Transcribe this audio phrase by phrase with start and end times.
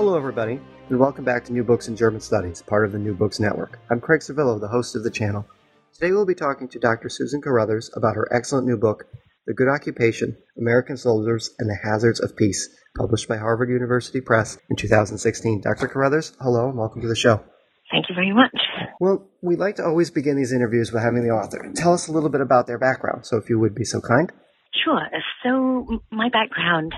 [0.00, 3.12] Hello, everybody, and welcome back to New Books in German Studies, part of the New
[3.12, 3.78] Books Network.
[3.90, 5.46] I'm Craig Servillo, the host of the channel.
[5.92, 7.10] Today we'll be talking to Dr.
[7.10, 9.04] Susan Carruthers about her excellent new book,
[9.46, 14.56] The Good Occupation American Soldiers and the Hazards of Peace, published by Harvard University Press
[14.70, 15.60] in 2016.
[15.60, 15.86] Dr.
[15.86, 17.44] Carruthers, hello, and welcome to the show.
[17.90, 18.58] Thank you very much.
[19.00, 22.12] Well, we like to always begin these interviews with having the author tell us a
[22.12, 24.32] little bit about their background, so if you would be so kind.
[24.82, 25.06] Sure.
[25.44, 26.94] So, my background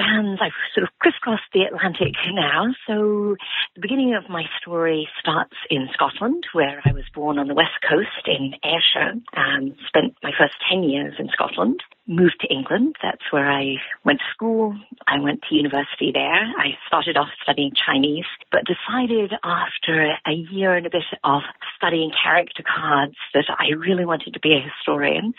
[0.00, 2.66] spans, I've sort of crisscrossed the Atlantic now.
[2.86, 3.36] So
[3.74, 7.78] the beginning of my story starts in Scotland, where I was born on the west
[7.88, 11.82] coast in Ayrshire and spent my first 10 years in Scotland.
[12.06, 12.96] Moved to England.
[13.02, 14.74] That's where I went to school.
[15.06, 16.42] I went to university there.
[16.58, 21.42] I started off studying Chinese, but decided after a year and a bit of
[21.76, 25.34] studying character cards that I really wanted to be a historian.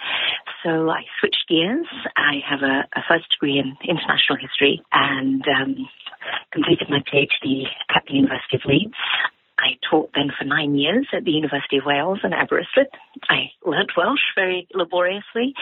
[0.63, 1.87] So I switched gears.
[2.15, 4.50] I have a, a first degree in international history
[4.91, 5.75] and um,
[6.51, 8.93] completed my PhD at the University of Leeds.
[9.61, 12.89] I taught then for nine years at the University of Wales in Aberystwyth.
[13.29, 15.53] I learnt Welsh very laboriously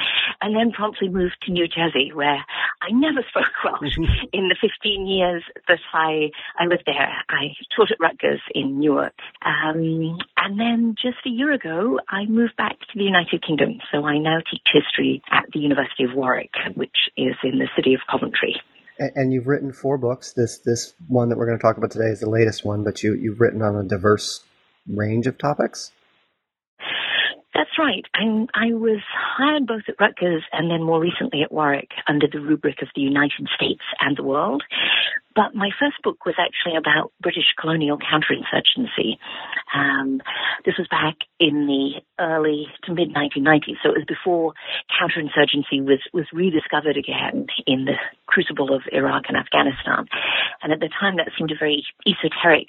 [0.41, 2.45] and then promptly moved to New Jersey where
[2.81, 3.97] I never spoke Welsh
[4.31, 7.11] in the 15 years that I, I lived there.
[7.29, 9.13] I taught at Rutgers in Newark.
[9.43, 13.79] Um, and then just a year ago, I moved back to the United Kingdom.
[13.91, 17.95] So I now teach history at the University of Warwick, which is in the city
[17.95, 18.55] of Coventry
[18.99, 20.33] and you've written four books.
[20.33, 23.01] This this one that we're going to talk about today is the latest one, but
[23.03, 24.43] you you've written on a diverse
[24.87, 25.91] range of topics.
[27.53, 28.05] That's right.
[28.13, 32.39] I'm, I was hired both at Rutgers and then more recently at Warwick under the
[32.39, 34.63] rubric of the United States and the world.
[35.35, 39.17] But my first book was actually about British colonial counterinsurgency.
[39.73, 40.21] Um,
[40.65, 44.53] this was back in the early to mid 1990s, so it was before
[44.89, 47.93] counterinsurgency was, was rediscovered again in the
[48.25, 50.07] crucible of Iraq and Afghanistan.
[50.61, 52.67] And at the time, that seemed a very esoteric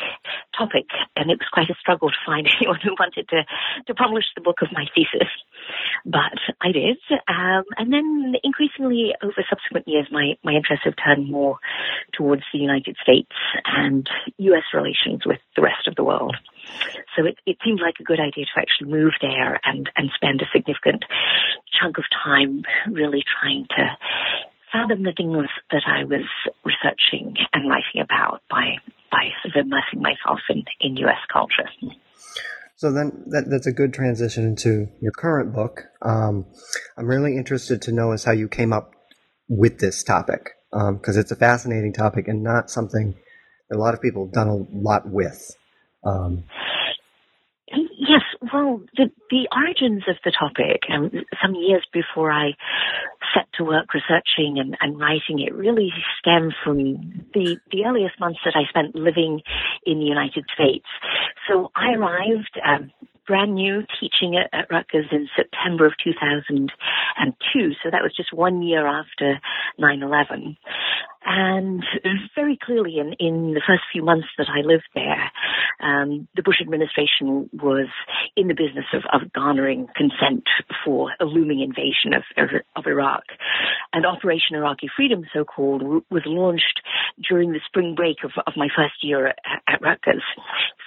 [0.57, 3.43] topic, and it was quite a struggle to find anyone who wanted to,
[3.87, 5.29] to publish the book of my thesis.
[6.05, 6.99] But I did.
[7.29, 11.59] Um, and then increasingly over subsequent years, my, my interests have turned more
[12.13, 13.33] towards the United States
[13.65, 14.65] and U.S.
[14.75, 16.37] relations with the rest of the world.
[17.17, 20.41] So it, it seemed like a good idea to actually move there and, and spend
[20.43, 21.05] a significant
[21.81, 23.97] chunk of time really trying to
[24.73, 26.27] fathom the things that I was
[26.65, 28.79] researching and writing about by
[29.11, 31.19] by sort of immersing myself in, in U.S.
[31.33, 31.69] culture.
[32.77, 35.83] So then that, that's a good transition into your current book.
[36.01, 36.47] Um,
[36.97, 38.93] I'm really interested to know is how you came up
[39.49, 43.15] with this topic because um, it's a fascinating topic and not something
[43.69, 45.57] that a lot of people have done a lot with.
[46.05, 46.45] Um,
[47.73, 48.23] yes,
[48.53, 51.11] well, the, the origins of the topic, um,
[51.43, 52.53] some years before I
[53.35, 58.41] set to work researching and, and writing it, really stem from the, the earliest months
[58.45, 59.43] that I spent living
[59.87, 60.87] in the United States.
[61.49, 62.91] So I arrived um,
[63.27, 67.71] brand new teaching at, at Rutgers in September of 2002.
[67.83, 69.41] So that was just one year after
[69.81, 70.57] 9-11.
[71.25, 71.85] And
[72.35, 75.31] very clearly in, in the first few months that I lived there,
[75.81, 77.89] um, the Bush administration was
[78.37, 80.45] in the business of, of garnering consent
[80.85, 83.25] for a looming invasion of, of, of Iraq.
[83.93, 86.81] And Operation Iraqi Freedom, so called, was launched
[87.29, 90.23] during the spring break of, of my first year at, at Rutgers.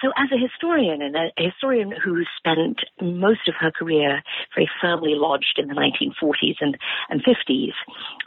[0.02, 4.22] So as a historian and a, a historian who spent most of her career
[4.54, 6.76] very firmly lodged in the 1940s and,
[7.08, 7.72] and 50s,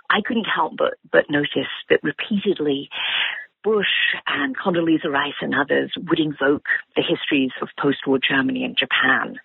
[0.10, 2.90] I couldn't help but, but notice that repeatedly
[3.64, 9.36] Bush and Condoleezza Rice and others would invoke the histories of post-war Germany and Japan.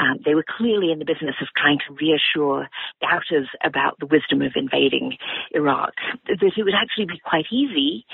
[0.00, 2.68] Um, they were clearly in the business of trying to reassure
[3.00, 5.18] doubters about the wisdom of invading
[5.52, 5.92] Iraq,
[6.26, 8.04] that it would actually be quite easy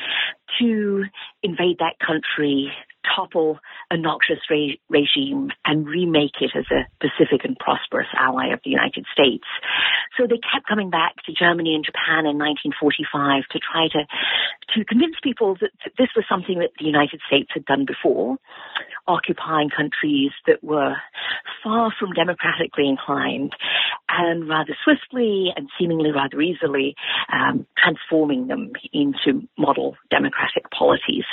[0.60, 1.04] to
[1.42, 2.70] invade that country
[3.14, 3.58] topple
[3.90, 8.70] a noxious re- regime and remake it as a pacific and prosperous ally of the
[8.70, 9.44] United States.
[10.16, 14.06] So they kept coming back to Germany and Japan in 1945 to try to
[14.74, 18.36] to convince people that, that this was something that the United States had done before,
[19.06, 20.96] occupying countries that were
[21.62, 23.54] far from democratically inclined
[24.08, 26.94] and rather swiftly and seemingly rather easily
[27.32, 31.24] um, transforming them into model democratic polities.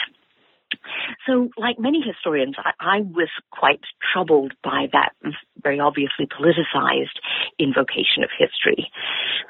[1.27, 3.81] So, like many historians, I, I, was quite
[4.13, 5.13] troubled by that
[5.61, 7.17] very obviously politicized
[7.59, 8.91] invocation of history.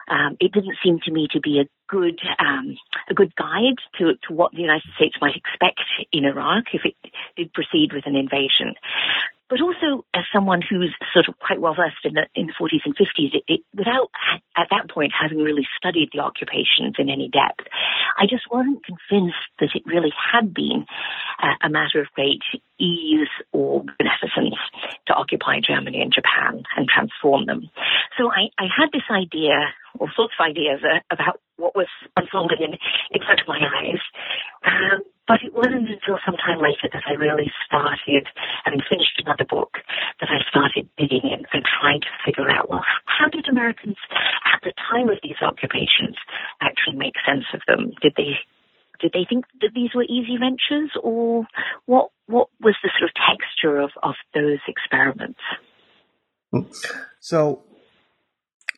[0.07, 2.75] Um, it didn't seem to me to be a good um,
[3.09, 5.81] a good guide to, to what the United States might expect
[6.11, 6.95] in Iraq if it
[7.37, 8.75] did proceed with an invasion
[9.53, 12.81] but also as someone who's sort of quite well versed in the, in the 40s
[12.85, 14.09] and 50s, it, it, without
[14.57, 17.69] at that point having really studied the occupations in any depth,
[18.17, 20.88] I just wasn't convinced that it really had been
[21.38, 22.41] uh, a matter of great
[22.79, 24.57] ease or beneficence
[25.05, 27.69] to occupy Germany and Japan and transform them.
[28.17, 32.57] So I, I had this idea, all sorts of ideas uh, about what was unfolding
[32.57, 32.73] in,
[33.13, 34.01] in front of my eyes.
[34.65, 38.27] Um, but it wasn't until some time later that I really started,
[38.65, 39.79] having finished another book,
[40.19, 43.95] that I started digging in and trying to figure out, well, how did Americans
[44.53, 46.19] at the time of these occupations
[46.61, 47.91] actually make sense of them?
[48.01, 48.35] Did they
[48.99, 51.45] did they think that these were easy ventures, or
[51.85, 52.09] what?
[52.27, 55.39] What was the sort of texture of of those experiments?
[57.19, 57.63] So,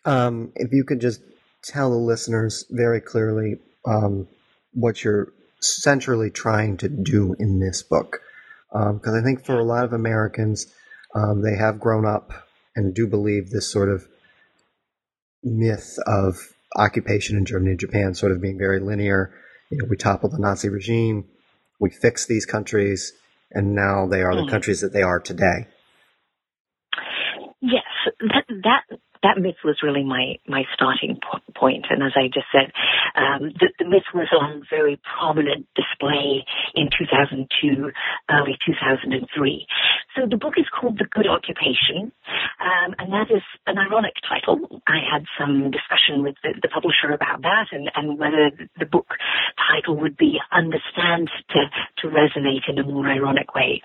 [0.05, 1.21] um, if you could just
[1.63, 4.27] tell the listeners very clearly um,
[4.73, 8.19] what you're centrally trying to do in this book.
[8.71, 10.67] Because um, I think for a lot of Americans,
[11.13, 12.31] um, they have grown up
[12.75, 14.07] and do believe this sort of
[15.43, 19.33] myth of occupation in Germany and Japan sort of being very linear.
[19.69, 21.25] You know, we toppled the Nazi regime,
[21.79, 23.13] we fixed these countries,
[23.51, 24.45] and now they are mm-hmm.
[24.45, 25.67] the countries that they are today.
[27.61, 27.83] Yes,
[28.19, 28.44] that,
[29.25, 31.17] that myth was really my my starting
[31.57, 31.89] point.
[31.89, 32.69] And as I just said,
[33.17, 36.45] um, the, the, myth was on very prominent display
[36.75, 37.89] in 2002,
[38.29, 39.67] early 2003.
[40.15, 42.13] So the book is called The Good Occupation,
[42.61, 44.81] um, and that is an ironic title.
[44.85, 49.09] I had some discussion with the, the publisher about that and, and whether the book
[49.57, 51.59] title would be understand to,
[52.01, 53.81] to resonate in a more ironic way.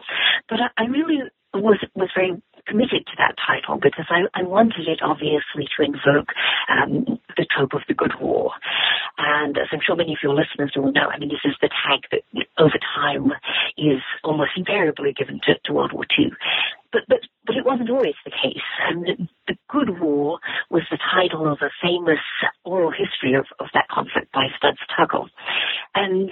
[0.49, 4.89] But I, I really was was very committed to that title because I, I wanted
[4.89, 6.31] it obviously to invoke
[6.69, 8.53] um, the trope of the good war.
[9.19, 11.69] And as I'm sure many of your listeners will know, I mean, this is the
[11.69, 12.23] tag that
[12.59, 13.33] over time
[13.77, 16.33] is almost invariably given to, to World War II.
[16.93, 18.67] But, but, but it wasn't always the case.
[18.89, 22.19] And the, Good War was the title of a famous
[22.65, 25.29] oral history of, of that conflict by Studs Terkel.
[25.95, 26.31] And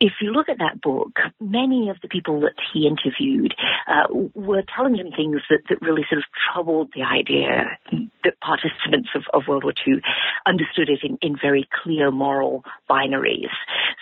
[0.00, 3.54] if you look at that book, many of the people that he interviewed
[3.86, 7.76] uh, were telling him things that, that really sort of troubled the idea
[8.24, 10.00] that participants of, of World War II
[10.46, 13.52] understood it in, in very clear moral binaries.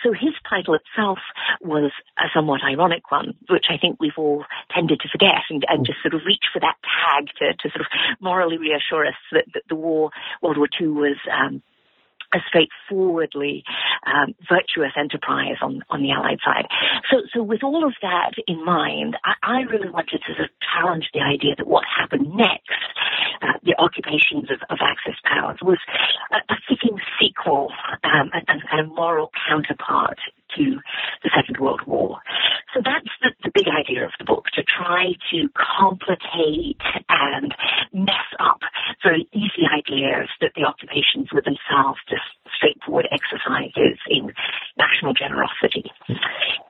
[0.01, 1.19] So his title itself
[1.59, 5.85] was a somewhat ironic one, which I think we've all tended to forget and, and
[5.85, 7.87] just sort of reach for that tag to, to sort of
[8.21, 10.11] morally reassure us that, that the war,
[10.41, 11.61] World War II was um,
[12.33, 13.63] a straightforwardly
[14.05, 16.67] um, virtuous enterprise on, on the Allied side.
[17.09, 20.49] So, so with all of that in mind, I, I really wanted to sort of
[20.61, 22.69] challenge the idea that what happened next,
[23.41, 25.79] uh, the occupations of, of Axis powers, was
[26.31, 27.71] a, a fitting sequel
[28.03, 30.19] um, and, and kind of moral counterpart
[30.57, 30.79] to
[31.23, 32.19] the Second World War.
[32.73, 36.77] So that's the, the big idea of the book, to try to complicate
[37.09, 37.53] and
[37.93, 38.61] mess up
[39.03, 42.25] very easy ideas that the occupations were themselves just
[42.55, 44.31] straightforward exercises in
[44.77, 45.89] national generosity.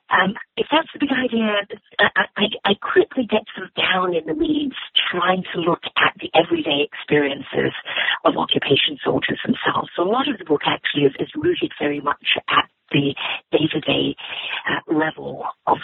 [0.09, 1.67] Um, if that's the big idea,
[1.99, 4.77] I, I, I quickly get sort of down in the weeds
[5.11, 7.73] trying to look at the everyday experiences
[8.25, 9.89] of occupation soldiers themselves.
[9.95, 13.15] So a lot of the book actually is, is rooted very much at the
[13.51, 14.15] day-to-day
[14.69, 15.77] uh, level of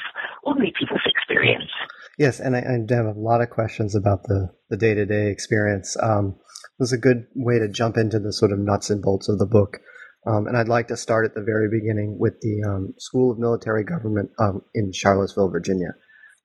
[0.43, 1.71] ordinary people's experience.
[2.17, 5.97] Yes, and I, I, have a lot of questions about the, the day-to-day experience.
[6.01, 9.29] Um, it was a good way to jump into the sort of nuts and bolts
[9.29, 9.79] of the book.
[10.27, 13.39] Um, and I'd like to start at the very beginning with the um, School of
[13.39, 15.93] Military Government um, in Charlottesville, Virginia.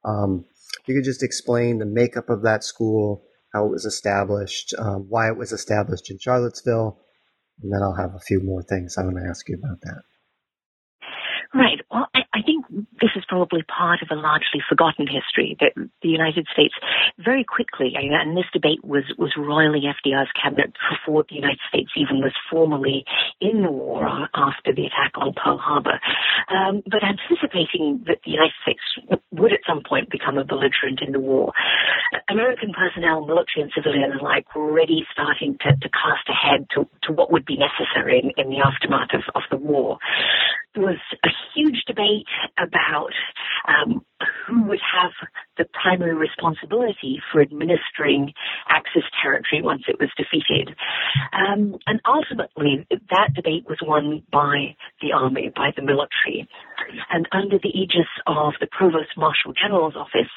[0.05, 0.45] Um,
[0.87, 3.25] you could just explain the makeup of that school,
[3.55, 7.01] how it was established, um, why it was established in Charlottesville,
[7.63, 10.03] and then I'll have a few more things I want to ask you about that.
[11.53, 11.81] Right.
[11.91, 12.65] Well, I, I, think
[13.03, 16.75] this is probably part of a largely forgotten history that the United States
[17.19, 22.21] very quickly, and this debate was, was roiling FDR's cabinet before the United States even
[22.23, 23.05] was formally
[23.41, 25.99] in the war after the attack on Pearl Harbor.
[26.55, 31.11] Um, but anticipating that the United States would at some point become a belligerent in
[31.11, 31.53] the war,
[32.29, 37.13] American personnel, military and civilian alike, were already starting to, to cast ahead to, to
[37.13, 39.99] what would be necessary in, in the aftermath of, of the war.
[40.75, 42.29] There was a huge debate
[42.59, 43.13] about
[43.69, 44.05] um,
[44.47, 45.13] who would have
[45.57, 48.33] the primary responsibility for administering
[48.69, 50.75] Axis territory once it was defeated.
[51.33, 56.49] Um, and ultimately, that debate was won by the army, by the military.
[57.11, 60.33] And under the aegis of the Provost Marshal General's office,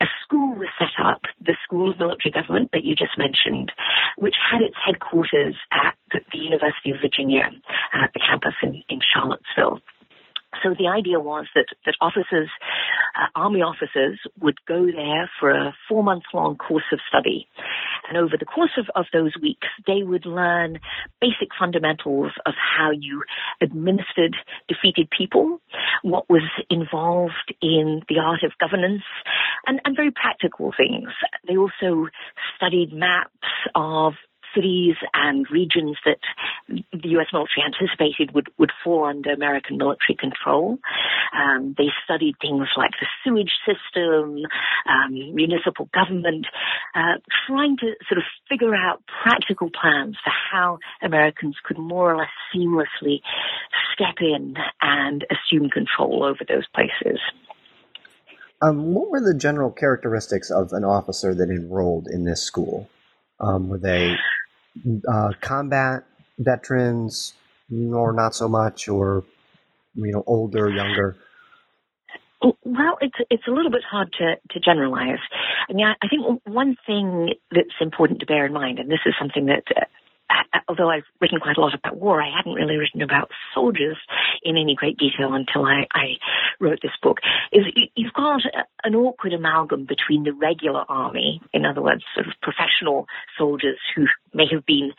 [0.00, 3.72] a school was set up, the School of Military Government that you just mentioned,
[4.16, 7.50] which had its headquarters at the University of Virginia,
[7.92, 9.80] at the campus in, in Charlottesville.
[10.62, 12.48] So the idea was that, that officers,
[13.14, 17.46] uh, army officers would go there for a four month long course of study.
[18.08, 20.80] And over the course of, of those weeks, they would learn
[21.20, 23.22] basic fundamentals of how you
[23.60, 24.36] administered
[24.68, 25.60] defeated people,
[26.02, 29.02] what was involved in the art of governance,
[29.66, 31.10] and, and very practical things.
[31.46, 32.08] They also
[32.56, 33.30] studied maps
[33.74, 34.14] of
[34.58, 36.18] cities and regions that
[36.68, 37.26] the U.S.
[37.32, 40.78] military anticipated would, would fall under American military control.
[41.32, 44.42] Um, they studied things like the sewage system,
[44.88, 46.46] um, municipal government,
[46.94, 52.18] uh, trying to sort of figure out practical plans for how Americans could more or
[52.18, 53.20] less seamlessly
[53.94, 57.20] step in and assume control over those places.
[58.60, 62.88] Um, what were the general characteristics of an officer that enrolled in this school?
[63.40, 64.16] Um, were they
[65.08, 66.04] uh, combat
[66.38, 67.34] veterans,
[67.70, 69.24] or not so much, or
[69.94, 71.16] you know, older, younger?
[72.40, 75.18] Well, it's it's a little bit hard to, to generalize.
[75.68, 79.00] I mean, I, I think one thing that's important to bear in mind, and this
[79.06, 79.84] is something that uh,
[80.30, 83.96] Uh, although I've written quite a lot about war, I hadn't really written about soldiers
[84.42, 86.16] in any great detail until I, I
[86.60, 87.18] wrote this book,
[87.52, 88.42] is you've got
[88.84, 93.06] an awkward amalgam between the regular army, in other words, sort of professional
[93.36, 94.92] soldiers who may have been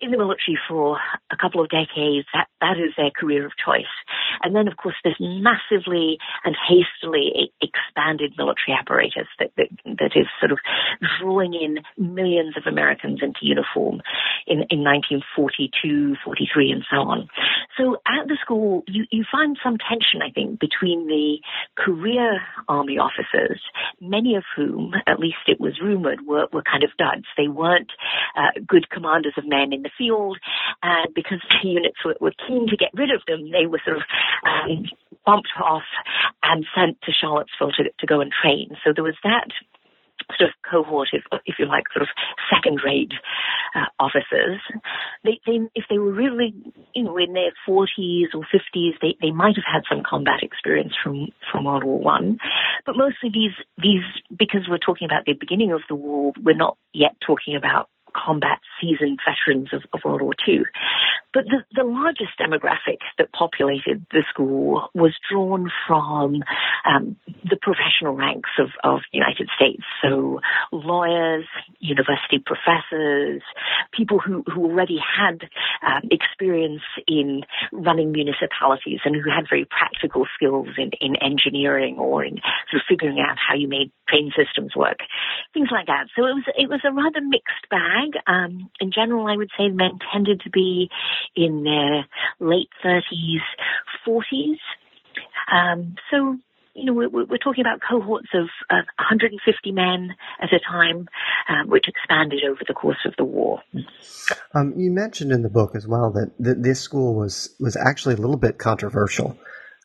[0.00, 0.98] in the military for
[1.30, 3.90] a couple of decades, that, that is their career of choice.
[4.42, 10.26] And then, of course, this massively and hastily expanded military apparatus that, that, that is
[10.40, 10.58] sort of
[11.20, 14.02] drawing in millions of Americans into uniform
[14.46, 17.28] in, in 1942, 43, and so on.
[17.76, 21.38] So at the school, you, you find some tension, I think, between the
[21.76, 23.60] career army officers,
[24.00, 27.26] many of whom, at least it was rumored, were, were kind of duds.
[27.36, 27.90] They weren't
[28.36, 30.38] uh, good commanders of men in the field,
[30.82, 33.98] and because the units were, were keen to get rid of them, they were sort
[33.98, 34.02] of
[34.46, 34.84] um,
[35.26, 35.88] bumped off
[36.42, 38.76] and sent to Charlottesville to, to go and train.
[38.84, 39.48] So there was that
[40.36, 42.08] sort of cohort, if, if you like, sort of
[42.52, 43.12] second-rate
[43.74, 44.60] uh, officers.
[45.24, 46.54] They, they, if they were really,
[46.94, 50.92] you know, in their 40s or 50s, they, they might have had some combat experience
[51.02, 52.38] from, from World War One.
[52.86, 54.04] But mostly these, these,
[54.36, 58.60] because we're talking about the beginning of the war, we're not yet talking about combat
[58.80, 60.62] seasoned veterans of, of World War II.
[61.34, 66.44] But the, the, largest demographic that populated the school was drawn from
[66.86, 69.82] um, the professional ranks of, of the United States.
[70.00, 70.40] So
[70.70, 71.44] lawyers,
[71.80, 73.42] university professors,
[73.92, 75.42] people who, who already had
[75.84, 77.42] um, experience in
[77.72, 82.38] running municipalities and who had very practical skills in, in engineering or in
[82.74, 84.98] sort of figuring out how you made train systems work,
[85.52, 86.06] things like that.
[86.16, 88.18] So it was it was a rather mixed bag.
[88.26, 90.88] Um, in general, I would say men tended to be
[91.36, 92.06] in their
[92.40, 93.44] late 30s,
[94.06, 94.58] 40s.
[95.52, 96.38] Um, so,
[96.74, 101.06] you know, we're, we're, talking about cohorts of, of 150 men at a time,
[101.48, 103.60] um, which expanded over the course of the war.
[104.54, 108.14] Um, you mentioned in the book as well that, that this school was, was actually
[108.14, 109.38] a little bit controversial.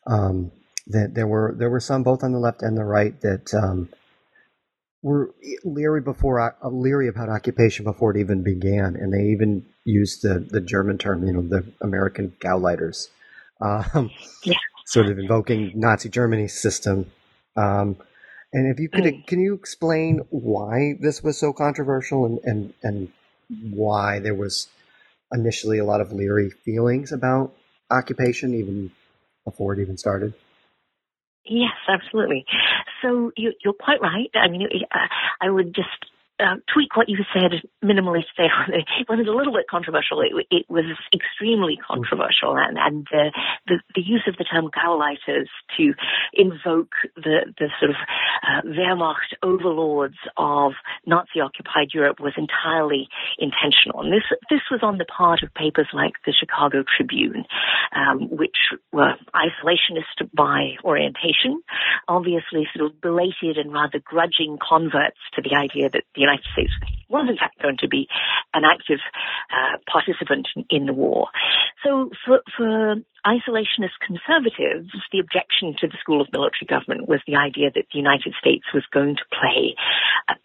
[0.06, 0.50] Um,
[0.86, 3.88] that there were there were some both on the left and the right that um,
[5.02, 5.34] were
[5.64, 10.38] leery before uh, leery about occupation before it even began, and they even used the
[10.38, 13.08] the German term, you know, the American Gauleiters,
[13.60, 14.10] um,
[14.44, 14.54] yeah.
[14.86, 17.10] sort of invoking Nazi Germany's system.
[17.56, 17.96] Um,
[18.52, 19.26] and if you could, mm.
[19.26, 23.12] can you explain why this was so controversial and and and
[23.72, 24.68] why there was
[25.32, 27.54] initially a lot of leery feelings about
[27.90, 28.90] occupation even
[29.44, 30.34] before it even started?
[31.44, 32.44] Yes, absolutely.
[33.02, 34.30] So you, are quite right.
[34.34, 34.98] I mean, uh,
[35.40, 35.88] I would just
[36.40, 37.52] uh, tweak what you said
[37.84, 38.48] minimally today.
[38.68, 40.20] it wasn't a little bit controversial.
[40.20, 45.92] It, it was extremely controversial, and, and the the use of the term Gauleiters to
[46.34, 47.96] invoke the the sort of
[48.42, 50.72] uh, Wehrmacht overlords of
[51.06, 54.00] Nazi-occupied Europe was entirely intentional.
[54.00, 57.44] And this this was on the part of papers like the Chicago Tribune,
[57.94, 58.56] um, which
[58.92, 61.60] were isolationist by orientation,
[62.08, 66.72] obviously sort of belated and rather grudging converts to the idea that the United States
[67.10, 68.06] was in fact going to be
[68.54, 69.00] an active
[69.50, 71.26] uh, participant in the war.
[71.84, 72.94] So for, for
[73.26, 77.98] isolationist conservatives, the objection to the school of military government was the idea that the
[77.98, 79.74] United States was going to play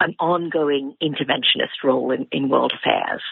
[0.00, 3.22] an ongoing interventionist role in, in world affairs.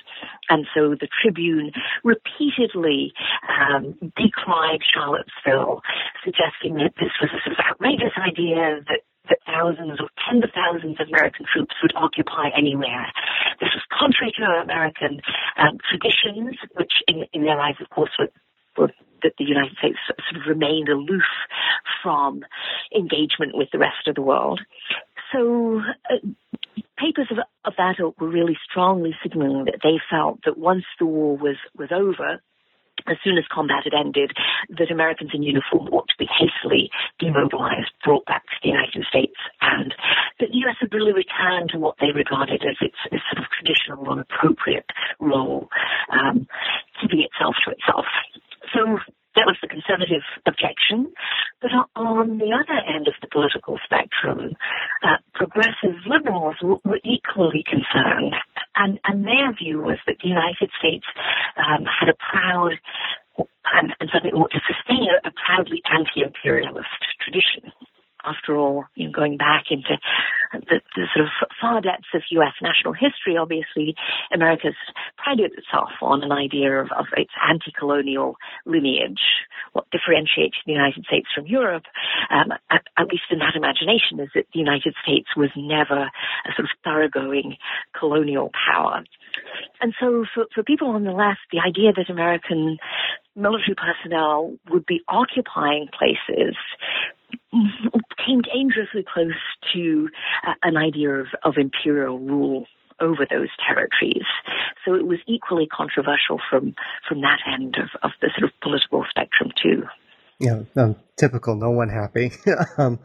[0.49, 1.73] And so the Tribune
[2.05, 3.13] repeatedly
[3.51, 5.83] um, decried Charlottesville,
[6.25, 10.51] suggesting that this was a sort of outrageous idea that that thousands or tens of
[10.55, 13.07] thousands of American troops would occupy anywhere.
[13.61, 15.21] This was contrary to American
[15.57, 18.29] um, traditions, which in, in their eyes, of course, were,
[18.77, 21.25] were that the United States sort of remained aloof
[22.03, 22.45] from
[22.95, 24.61] engagement with the rest of the world.
[25.33, 26.29] So uh,
[26.99, 31.07] papers of, of that ilk were really strongly signaling that they felt that once the
[31.07, 32.41] war was, was over,
[33.07, 34.33] as soon as combat had ended,
[34.71, 39.37] that Americans in uniform ought to be hastily demobilized, brought back to the United States,
[39.61, 39.95] and
[40.41, 40.77] that the U.S.
[40.81, 44.89] had really returned to what they regarded as its, its sort of traditional and appropriate
[45.21, 45.69] role,
[46.13, 46.47] um,
[47.01, 48.07] keeping itself to itself.
[48.73, 48.99] So
[49.37, 51.13] that was the conservative objection.
[51.61, 54.55] But on the other end of the political spectrum,
[55.03, 58.35] uh, progressive liberals were equally concerned.
[58.77, 61.07] And, and their view was that the United States
[61.57, 62.79] um, had a proud
[63.75, 67.73] and, and certainly ought to sustain a, a proudly anti-imperialist tradition
[68.25, 69.99] after all, you know, going back into
[70.53, 72.55] the, the, sort of far depths of U.S.
[72.63, 73.95] national history, obviously,
[74.33, 74.77] America's
[75.17, 79.21] prided itself on an idea of, of its anti-colonial lineage.
[79.73, 81.85] What differentiates the United States from Europe,
[82.31, 86.51] um, at, at, least in that imagination, is that the United States was never a
[86.55, 87.57] sort of thoroughgoing
[87.99, 89.03] colonial power.
[89.81, 92.79] And so for, for people on the left, the idea that American
[93.37, 96.55] military personnel would be occupying places
[98.27, 99.33] came dangerously close
[99.73, 100.09] to
[100.47, 102.67] uh, an idea of, of imperial rule
[103.01, 104.27] over those territories.
[104.85, 106.75] So it was equally controversial from
[107.09, 109.85] from that end of, of the sort of political spectrum too.
[110.41, 111.55] Yeah, um, typical.
[111.55, 112.33] No one happy.
[112.79, 112.99] um,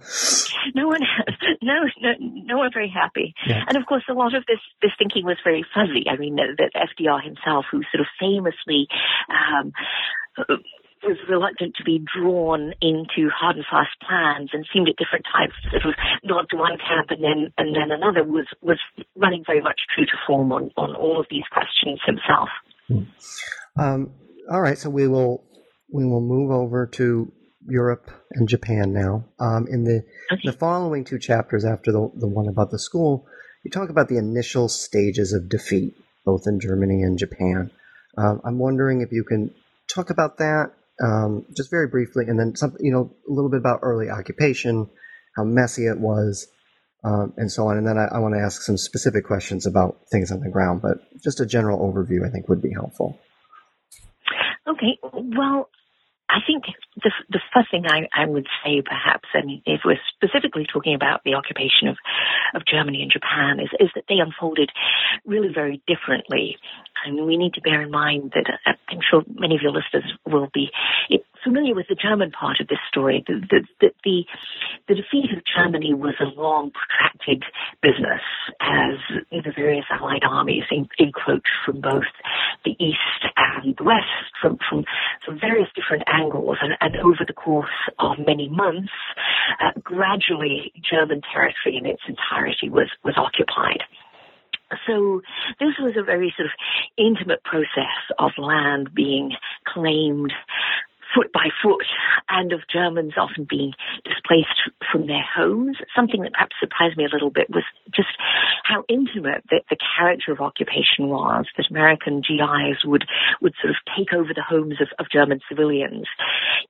[0.73, 1.01] no one,
[1.61, 3.33] no, no, no one very happy.
[3.47, 3.63] Yeah.
[3.67, 6.05] And of course, a lot of this this thinking was very fuzzy.
[6.09, 8.87] I mean, that FDR himself, who sort of famously
[9.29, 9.71] um,
[11.03, 15.53] was reluctant to be drawn into hard and fast plans and seemed at different times
[15.71, 18.79] sort of nod to one camp and then and then another was was
[19.15, 22.49] running very much true to form on, on all of these questions himself.
[22.87, 23.81] Hmm.
[23.81, 24.11] Um,
[24.51, 25.43] all right, so we will
[25.91, 27.31] we will move over to
[27.67, 29.25] Europe and Japan now.
[29.39, 30.41] Um, in the okay.
[30.45, 33.27] the following two chapters after the the one about the school,
[33.63, 37.71] you talk about the initial stages of defeat, both in Germany and Japan.
[38.17, 39.53] Um, I'm wondering if you can
[39.87, 40.71] talk about that
[41.03, 44.89] um, just very briefly, and then some, you know, a little bit about early occupation,
[45.35, 46.47] how messy it was,
[47.03, 47.77] um, and so on.
[47.77, 50.81] And then I, I want to ask some specific questions about things on the ground,
[50.81, 53.19] but just a general overview I think would be helpful.
[54.67, 54.99] Okay.
[55.13, 55.69] Well,
[56.29, 56.65] I think
[57.01, 61.23] the, the first thing I, I would say, perhaps, and if we're specifically talking about
[61.25, 61.97] the occupation of,
[62.53, 64.69] of Germany and Japan, is, is that they unfolded
[65.25, 66.57] really very differently.
[67.03, 70.05] And we need to bear in mind that uh, I'm sure many of your listeners
[70.25, 70.69] will be
[71.43, 73.23] familiar with the German part of this story.
[73.27, 74.25] The, the, the, the,
[74.87, 77.43] the defeat of Germany was a long, protracted
[77.81, 78.21] business
[78.61, 78.97] as
[79.31, 80.63] the various Allied armies
[80.97, 82.09] encroached from both
[82.65, 84.05] the east and the west,
[84.41, 84.85] from, from,
[85.25, 86.57] from various different angles.
[86.61, 88.91] And, and over the course of many months,
[89.61, 93.83] uh, gradually German territory in its entirety was, was occupied.
[94.85, 95.21] So
[95.59, 96.51] this was a very sort of
[96.97, 99.31] intimate process of land being
[99.65, 100.31] claimed
[101.13, 101.85] foot by foot
[102.29, 103.73] and of Germans often being
[104.05, 105.77] displaced from their homes.
[105.95, 108.09] Something that perhaps surprised me a little bit was just
[108.63, 113.05] how intimate the, the character of occupation was, that American GIs would,
[113.41, 116.05] would sort of take over the homes of, of German civilians.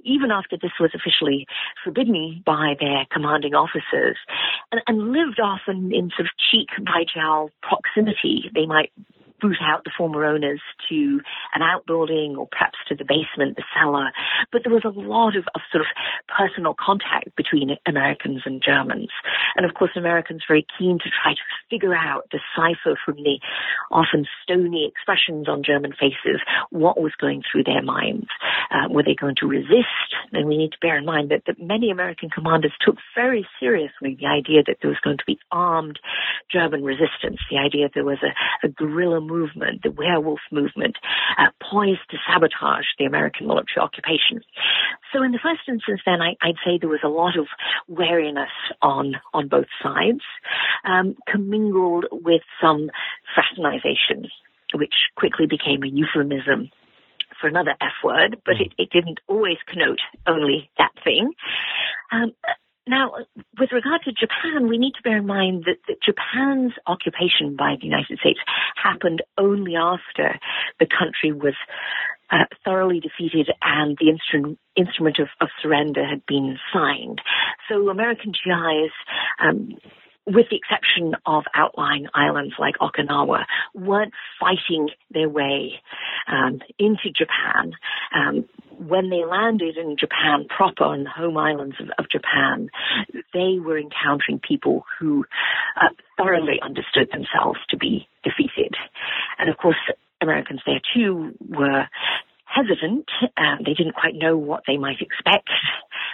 [0.03, 1.45] Even after this was officially
[1.83, 4.17] forbidden by their commanding officers
[4.71, 8.49] and, and lived often in sort of cheek by jowl proximity.
[8.53, 8.91] They might
[9.39, 11.21] boot out the former owners to
[11.53, 14.11] an outbuilding or perhaps to the basement, the cellar.
[14.51, 15.87] But there was a lot of, of sort of
[16.27, 19.09] personal contact between Americans and Germans.
[19.55, 23.39] And of course, Americans very keen to try to figure out, decipher from the
[23.91, 28.27] often stony expressions on German faces what was going through their minds.
[28.71, 30.09] Uh, were they going to resist?
[30.31, 34.17] And we need to bear in mind that, that many American commanders took very seriously
[34.19, 35.99] the idea that there was going to be armed
[36.51, 40.97] German resistance, the idea there was a, a guerrilla movement, the werewolf movement,
[41.37, 44.41] uh, poised to sabotage the American military occupation.
[45.13, 47.47] So in the first instance, then I, would say there was a lot of
[47.87, 50.21] wariness on on both sides,
[50.83, 52.89] um, commingled with some
[53.33, 54.29] fraternization,
[54.73, 56.71] which quickly became a euphemism
[57.39, 61.31] for another F word, but it, it didn't always connote only that thing.
[62.11, 62.33] Um,
[62.89, 63.13] now,
[63.59, 67.75] with regard to Japan, we need to bear in mind that, that, Japan's occupation by
[67.79, 68.39] the United States
[68.75, 70.39] happened only after
[70.79, 71.53] the country was
[72.31, 77.21] uh, thoroughly defeated and the instru- instrument of, of, surrender had been signed.
[77.69, 78.91] So American GIs
[79.39, 79.77] um,
[80.25, 85.81] with the exception of outlying islands like Okinawa, weren't fighting their way
[86.27, 87.73] um, into Japan.
[88.13, 88.45] Um,
[88.79, 92.69] when they landed in Japan proper, in the home islands of, of Japan,
[93.33, 95.25] they were encountering people who
[95.79, 98.75] uh, thoroughly understood themselves to be defeated.
[99.37, 99.77] And of course,
[100.21, 101.87] Americans there too were
[102.49, 103.05] hesitant.
[103.37, 105.49] Um, they didn't quite know what they might expect,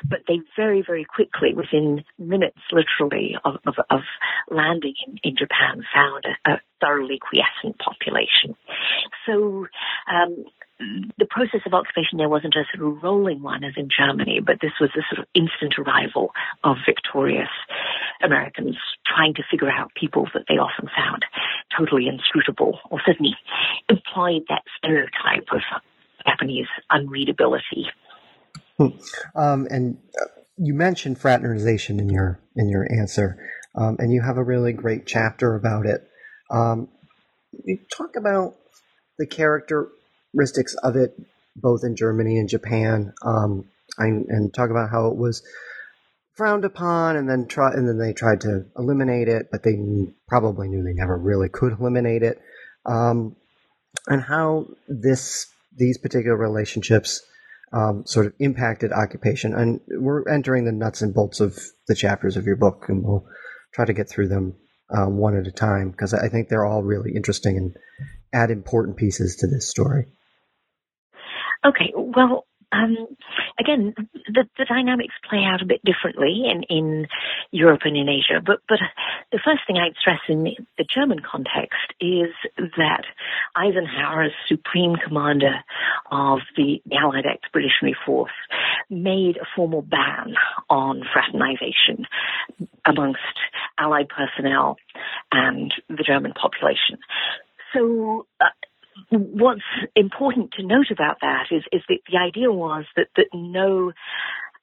[0.07, 4.01] but they very, very quickly, within minutes, literally, of, of, of
[4.49, 8.55] landing in, in, Japan, found a, a, thoroughly quiescent population.
[9.25, 9.67] So.
[10.11, 10.45] Um,
[11.17, 14.59] the process of occupation there wasn't a sort of rolling one as in Germany, but
[14.61, 16.31] this was a sort of instant arrival
[16.65, 17.47] of victorious
[18.21, 18.75] Americans
[19.07, 21.23] trying to figure out people that they often found
[21.77, 23.37] totally inscrutable or certainly
[23.87, 25.61] employed that stereotype of
[26.25, 27.85] Japanese unreadability.
[28.77, 28.87] Hmm.
[29.35, 33.37] Um, and uh, you mentioned fraternization in your in your answer,
[33.75, 36.07] um, and you have a really great chapter about it.
[36.51, 36.89] Um,
[37.63, 38.55] you talk about
[39.17, 41.19] the characteristics of it,
[41.55, 43.65] both in Germany and Japan, um,
[43.97, 45.41] and, and talk about how it was
[46.35, 49.77] frowned upon, and then try, and then they tried to eliminate it, but they
[50.27, 52.41] probably knew they never really could eliminate it,
[52.85, 53.37] um,
[54.07, 57.21] and how this these particular relationships
[57.73, 59.53] um, sort of impacted occupation.
[59.53, 61.57] And we're entering the nuts and bolts of
[61.87, 63.25] the chapters of your book, and we'll
[63.73, 64.55] try to get through them
[64.95, 67.75] um, one at a time because I think they're all really interesting and
[68.33, 70.05] add important pieces to this story.
[71.65, 73.07] Okay, well, um,
[73.59, 73.93] again,
[74.27, 77.07] the, the, dynamics play out a bit differently in, in
[77.51, 78.41] Europe and in Asia.
[78.45, 78.79] But, but
[79.31, 82.31] the first thing I'd stress in the German context is
[82.77, 83.03] that
[83.55, 85.63] Eisenhower, as supreme commander
[86.11, 88.31] of the Allied Expeditionary Force,
[88.89, 90.33] made a formal ban
[90.69, 92.05] on fraternization
[92.85, 93.19] amongst
[93.77, 94.77] Allied personnel
[95.31, 96.97] and the German population.
[97.73, 98.45] So, uh,
[99.09, 99.61] what's
[99.95, 103.91] important to note about that is, is that the idea was that, that no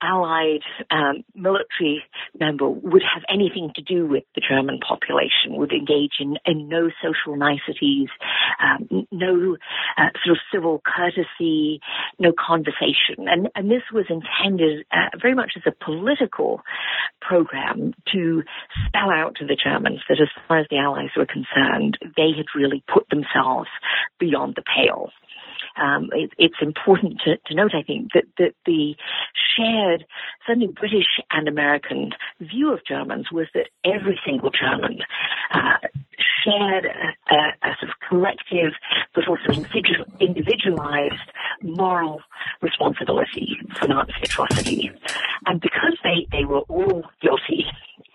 [0.03, 2.03] Allied um, military
[2.39, 6.91] member would have anything to do with the German population, would engage in, in no
[7.03, 8.09] social niceties,
[8.61, 9.57] um, no
[9.97, 11.81] uh, sort of civil courtesy,
[12.19, 13.29] no conversation.
[13.29, 16.61] And, and this was intended uh, very much as a political
[17.21, 18.43] program to
[18.87, 22.47] spell out to the Germans that as far as the Allies were concerned, they had
[22.55, 23.69] really put themselves
[24.19, 25.11] beyond the pale
[25.81, 28.95] um, it, it's important to, to, note, I think, that, that the
[29.57, 30.05] shared,
[30.47, 34.99] certainly British and American view of Germans was that every single German
[35.53, 35.77] uh,
[36.45, 38.73] shared a, a, sort of collective,
[39.15, 39.65] but also
[40.21, 41.31] individualized
[41.63, 42.21] moral
[42.61, 44.91] responsibility for Nazi atrocity.
[45.47, 47.67] And because they, they were all guilty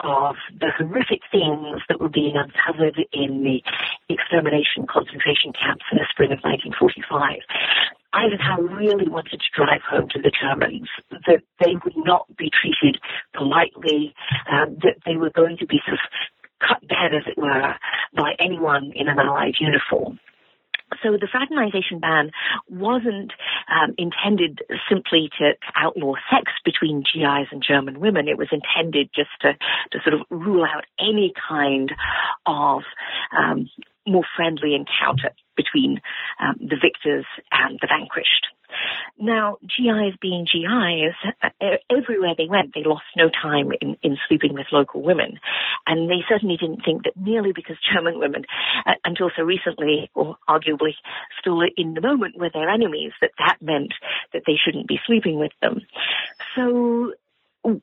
[0.02, 3.62] of the horrific things that were being uncovered in the
[4.14, 7.42] extermination concentration camps in the spring of 1945.
[8.14, 13.02] Eisenhower really wanted to drive home to the Germans that they would not be treated
[13.34, 14.14] politely,
[14.50, 16.06] um, that they were going to be sort of
[16.60, 17.76] cut dead, as it were,
[18.16, 20.20] by anyone in an Allied uniform.
[21.04, 22.32] So the fraternization ban
[22.70, 23.34] wasn't
[23.68, 28.28] um, intended simply to, to, outlaw sex between GIs and German women.
[28.28, 29.54] It was intended just to,
[29.92, 31.92] to sort of rule out any kind
[32.46, 32.82] of
[33.38, 33.70] um,
[34.08, 36.00] more friendly encounter between
[36.40, 38.48] um, the victors and the vanquished.
[39.20, 41.50] Now, GIs being GIs, uh,
[41.90, 45.40] everywhere they went, they lost no time in, in sleeping with local women.
[45.86, 48.44] And they certainly didn't think that merely because German women,
[48.86, 50.94] uh, until so recently, or arguably
[51.40, 53.94] still in the moment, were their enemies, that that meant
[54.34, 55.82] that they shouldn't be sleeping with them.
[56.56, 57.14] So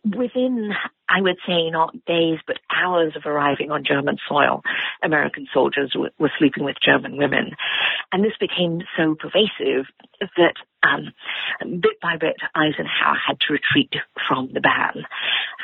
[0.04, 0.72] within,
[1.08, 4.62] I would say, not days, but hours of arriving on German soil,
[5.02, 7.52] American soldiers w- were sleeping with German women.
[8.12, 9.86] And this became so pervasive
[10.36, 11.12] that um,
[11.80, 13.94] bit by bit, Eisenhower had to retreat
[14.28, 15.04] from the ban.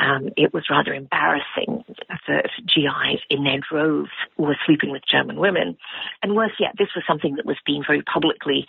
[0.00, 5.76] Um, it was rather embarrassing that GIs in their droves were sleeping with German women.
[6.22, 8.66] And worse yet, this was something that was being very publicly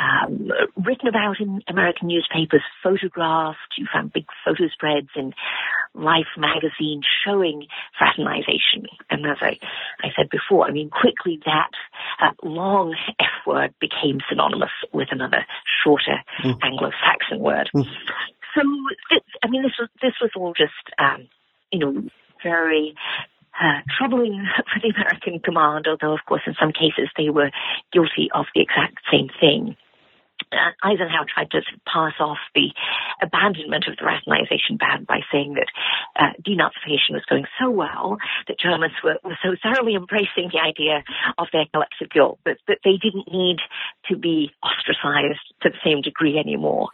[0.00, 3.58] um, written about in American newspapers, photographed.
[3.76, 5.34] You found big photo spreads in
[5.92, 7.66] Life magazine showing
[7.98, 8.86] fraternization.
[9.10, 9.58] And as I,
[10.02, 11.70] I said before, I mean, quickly that
[12.22, 15.44] uh, long F word became synonymous with another
[15.82, 16.56] shorter mm.
[16.62, 17.70] Anglo-Saxon word.
[17.74, 17.86] Mm.
[18.54, 18.62] So,
[19.42, 21.28] I mean, this was this was all just, um,
[21.70, 22.02] you know,
[22.42, 22.94] very
[23.60, 25.86] uh, troubling for the American command.
[25.88, 27.50] Although, of course, in some cases they were
[27.92, 29.76] guilty of the exact same thing.
[30.52, 32.72] Uh, Eisenhower tried to pass off the
[33.22, 35.68] abandonment of the fraternization ban by saying that
[36.16, 41.04] uh, denazification was going so well that Germans were, were so thoroughly embracing the idea
[41.38, 43.58] of their collective guilt that, that they didn't need
[44.08, 46.88] to be ostracized to the same degree anymore.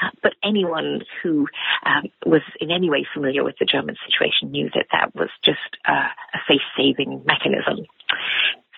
[0.00, 1.46] Uh, but anyone who
[1.84, 5.58] um, was in any way familiar with the German situation knew that that was just
[5.86, 7.86] uh, a face-saving mechanism.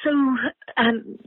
[0.02, 0.10] So
[0.76, 1.18] um,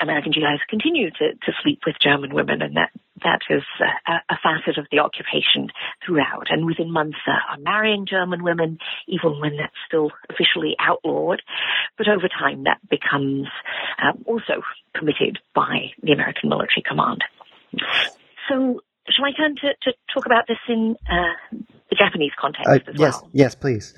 [0.00, 2.90] American GIs continue to, to sleep with German women, and that
[3.24, 5.68] that is a, a facet of the occupation
[6.04, 6.46] throughout.
[6.50, 11.42] And within months, uh, are marrying German women, even when that's still officially outlawed.
[11.96, 13.46] But over time, that becomes
[14.02, 14.62] um, also
[14.94, 17.24] permitted by the American military command.
[18.48, 21.56] So, shall I turn to, to talk about this in uh,
[21.90, 23.30] the Japanese context uh, as yes, well?
[23.32, 23.94] Yes, please.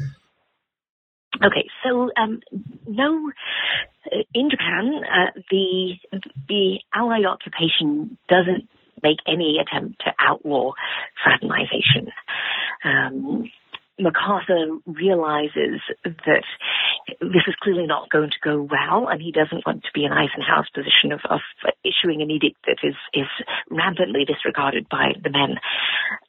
[1.37, 2.41] Okay, so um,
[2.87, 3.31] no,
[4.35, 5.95] in Japan, uh, the
[6.49, 8.69] the Allied occupation doesn't
[9.03, 10.73] make any attempt to outlaw
[11.23, 12.11] fraternization.
[12.85, 13.51] Um,
[14.01, 16.45] MacArthur realizes that
[17.21, 20.13] this is clearly not going to go well, and he doesn't want to be in
[20.13, 21.41] Eisenhower's position of, of
[21.85, 23.27] issuing an edict that is, is
[23.71, 25.57] rampantly disregarded by the men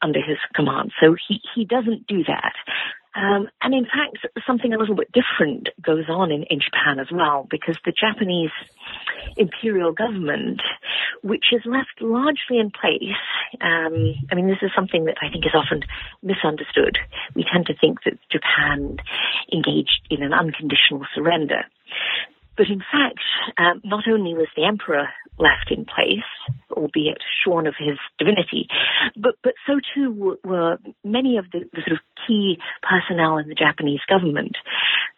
[0.01, 0.91] under his command.
[1.01, 2.53] So he, he doesn't do that.
[3.15, 7.07] Um, and in fact, something a little bit different goes on in, in Japan as
[7.11, 8.51] well, because the Japanese
[9.35, 10.61] imperial government,
[11.23, 13.17] which is left largely in place,
[13.61, 15.81] um, I mean, this is something that I think is often
[16.21, 16.97] misunderstood.
[17.35, 18.97] We tend to think that Japan
[19.51, 21.65] engaged in an unconditional surrender.
[22.59, 23.23] But in fact,
[23.57, 26.27] um, not only was the emperor left in place,
[26.69, 28.67] albeit shorn of his divinity,
[29.15, 33.55] but but so too were many of the, the sort of key personnel in the
[33.55, 34.57] Japanese government.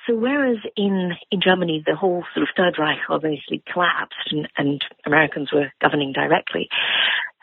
[0.05, 4.85] So whereas in in Germany the whole sort of Third Reich obviously collapsed and, and
[5.07, 6.69] Americans were governing directly,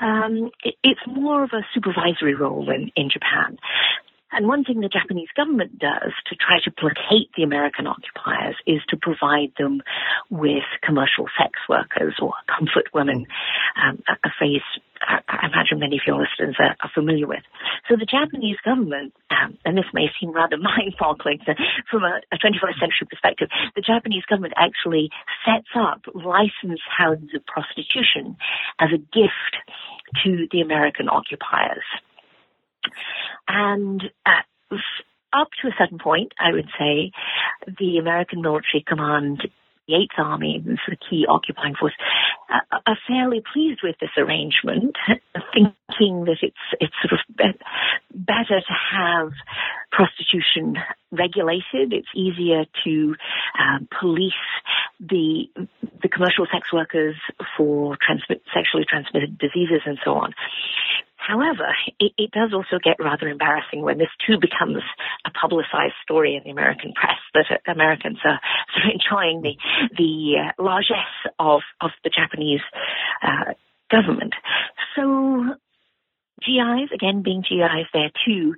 [0.01, 3.59] um, it, it's more of a supervisory role in, in Japan.
[4.33, 8.81] And one thing the Japanese government does to try to placate the American occupiers is
[8.89, 9.81] to provide them
[10.31, 13.27] with commercial sex workers or comfort women,
[13.83, 14.63] um, a, a, phrase
[15.07, 17.43] I imagine many of your listeners are, are familiar with.
[17.89, 21.41] So the Japanese government, um, and this may seem rather mind-boggling
[21.91, 25.11] from a, a 21st century perspective, the Japanese government actually
[25.47, 28.37] sets up licensed houses of prostitution
[28.79, 29.55] as a gift
[30.25, 31.85] to the American occupiers.
[33.47, 34.77] And uh,
[35.33, 37.13] up to a certain point, I would say,
[37.79, 39.49] the American military command,
[39.87, 41.95] the Eighth Army, the key occupying force,
[42.53, 44.97] uh, are fairly pleased with this arrangement,
[45.55, 47.65] thinking that it's it's sort of be-
[48.15, 49.33] better to have
[49.93, 50.77] prostitution
[51.11, 51.93] regulated.
[51.93, 53.15] It's easier to
[53.59, 54.33] um, police
[55.01, 55.49] the
[56.03, 57.17] the commercial sex workers
[57.57, 60.35] for transmit, sexually transmitted diseases and so on.
[61.29, 61.69] However,
[62.01, 64.83] it, it, does also get rather embarrassing when this too becomes
[65.27, 68.41] a publicized story in the American press that Americans are
[68.73, 69.55] sort of enjoying the
[69.95, 72.65] the uh, largesse of of the Japanese
[73.23, 73.53] uh,
[73.91, 74.33] government.
[74.97, 75.53] So
[76.41, 78.55] GIs, again being GIs there too,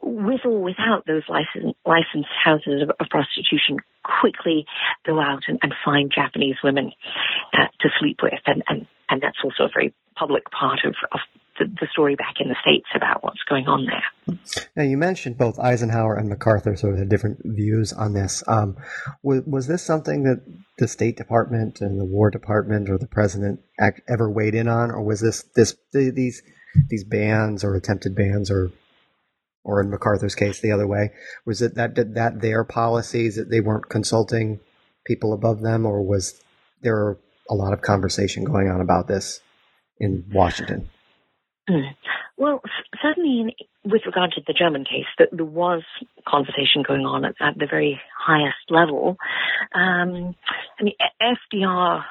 [0.00, 4.64] with or without those license, licensed houses of, of prostitution, quickly
[5.04, 6.92] go out and, and find Japanese women
[7.52, 8.38] uh, to sleep with.
[8.46, 11.20] And, and, and that's also a very public part of, of
[11.58, 14.38] the, the, story back in the States about what's going on there.
[14.76, 18.42] Now, you mentioned both Eisenhower and MacArthur sort of had different views on this.
[18.46, 18.76] Um,
[19.22, 20.44] was, was, this something that
[20.78, 24.90] the State Department and the War Department or the President act, ever weighed in on,
[24.90, 26.42] or was this this these
[26.88, 28.70] these bans or attempted bans or
[29.64, 31.10] or in MacArthur's case the other way
[31.44, 34.58] was it that that their policies that they weren't consulting
[35.04, 36.40] people above them, or was
[36.82, 37.18] there
[37.50, 39.40] a lot of conversation going on about this
[39.98, 40.88] in Washington?
[41.70, 41.94] Mm.
[42.36, 42.60] Well,
[43.00, 43.50] certainly in,
[43.90, 45.82] with regard to the German case, that there was
[46.26, 49.16] conversation going on at, at the very highest level.
[49.74, 50.34] Um,
[50.78, 52.02] I mean, FDR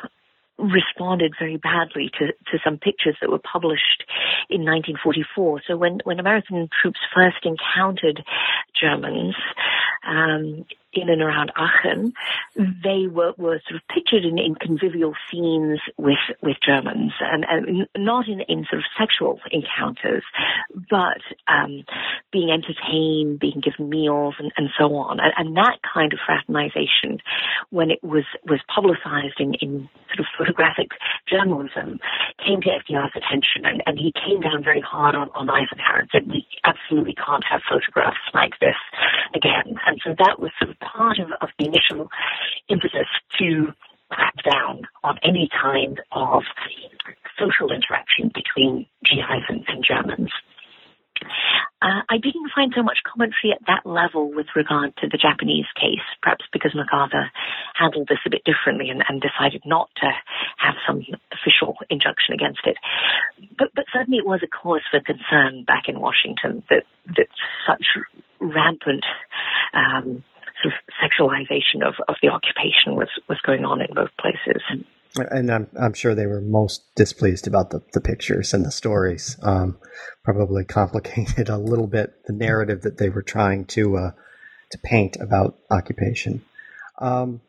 [0.57, 4.05] responded very badly to, to some pictures that were published
[4.49, 5.61] in 1944.
[5.67, 8.23] So when, when American troops first encountered
[8.79, 9.35] Germans,
[10.07, 12.13] um, in and around Aachen,
[12.55, 17.87] they were, were sort of pictured in, in convivial scenes with, with Germans and, and
[17.97, 20.23] not in, in sort of sexual encounters,
[20.89, 21.83] but um,
[22.31, 25.19] being entertained, being given meals and, and so on.
[25.19, 27.19] And, and, that kind of fraternization,
[27.71, 30.89] when it was, was publicized in, in sort of photographic
[31.27, 31.99] journalism,
[32.39, 36.09] came to FDR's attention and, and he came down very hard on, on Eisenhower and
[36.11, 38.79] said, we absolutely can't have photographs like this
[39.35, 39.75] again.
[39.85, 42.09] And so that was sort of part of, of the initial
[42.69, 43.07] impetus
[43.39, 43.73] to
[44.09, 46.43] crack down on any kind of
[47.39, 50.31] social interaction between GIs and, and Germans.
[51.81, 55.65] Uh, I didn't find so much commentary at that level with regard to the Japanese
[55.75, 57.31] case, perhaps because MacArthur
[57.73, 60.09] handled this a bit differently and, and decided not to
[60.57, 62.77] have some official injunction against it.
[63.57, 66.83] But, but certainly it was a cause for concern back in Washington that,
[67.17, 67.29] that
[67.65, 67.85] such
[68.39, 69.05] rampant
[69.73, 70.23] um,
[70.61, 74.61] sort of sexualization of, of the occupation was, was going on in both places.
[75.17, 79.37] And I'm, I'm sure they were most displeased about the, the pictures and the stories.
[79.41, 79.77] Um,
[80.23, 84.11] probably complicated a little bit the narrative that they were trying to uh,
[84.71, 86.43] to paint about occupation.
[86.99, 87.41] Um,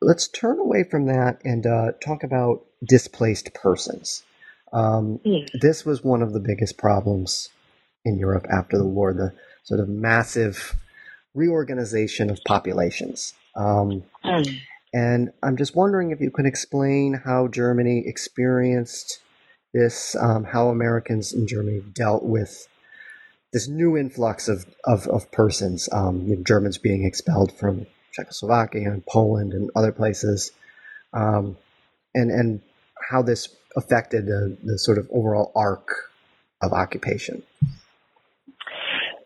[0.00, 4.22] let's turn away from that and uh, talk about displaced persons.
[4.72, 5.48] Um, mm.
[5.60, 7.48] This was one of the biggest problems
[8.04, 9.12] in Europe after the war.
[9.12, 9.32] The
[9.64, 10.76] sort of massive
[11.34, 13.34] reorganization of populations.
[13.56, 14.60] Um, mm.
[14.94, 19.20] And I'm just wondering if you could explain how Germany experienced
[19.72, 22.68] this, um, how Americans in Germany dealt with
[23.52, 28.90] this new influx of, of, of persons, um, you know, Germans being expelled from Czechoslovakia
[28.90, 30.52] and Poland and other places,
[31.14, 31.56] um,
[32.14, 32.60] and, and
[33.10, 35.88] how this affected the, the sort of overall arc
[36.62, 37.42] of occupation.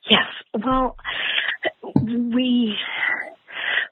[0.09, 0.27] Yes.
[0.65, 0.97] Well,
[2.07, 2.77] we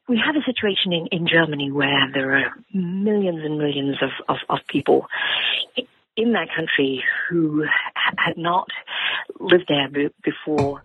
[0.08, 4.36] we have a situation in, in Germany where there are millions and millions of, of,
[4.50, 5.06] of people
[6.16, 8.68] in that country who had not
[9.40, 9.88] lived there
[10.22, 10.82] before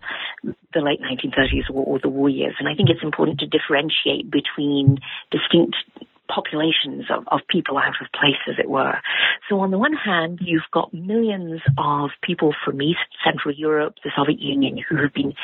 [0.72, 2.54] the late 1930s or, or, the war years.
[2.58, 4.98] And I think it's important to differentiate between
[5.30, 5.76] distinct
[6.32, 8.98] populations of, of people out of place, as it were.
[9.48, 14.10] So on the one hand, you've got millions of people from East Central Europe, the
[14.16, 15.34] Soviet Union, who have been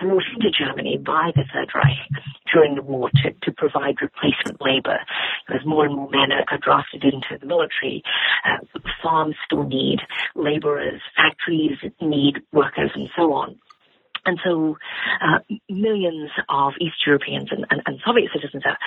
[0.00, 4.98] brought into Germany by the Third Reich during the war to, to provide replacement labor.
[5.48, 8.02] As more and more men are, drafted into the military,
[8.44, 8.58] uh,
[9.02, 10.00] farms still need
[10.34, 13.58] laborers, factories need workers, and so on.
[14.24, 14.76] And so
[15.20, 18.78] uh, millions of East Europeans and, and, and, Soviet citizens are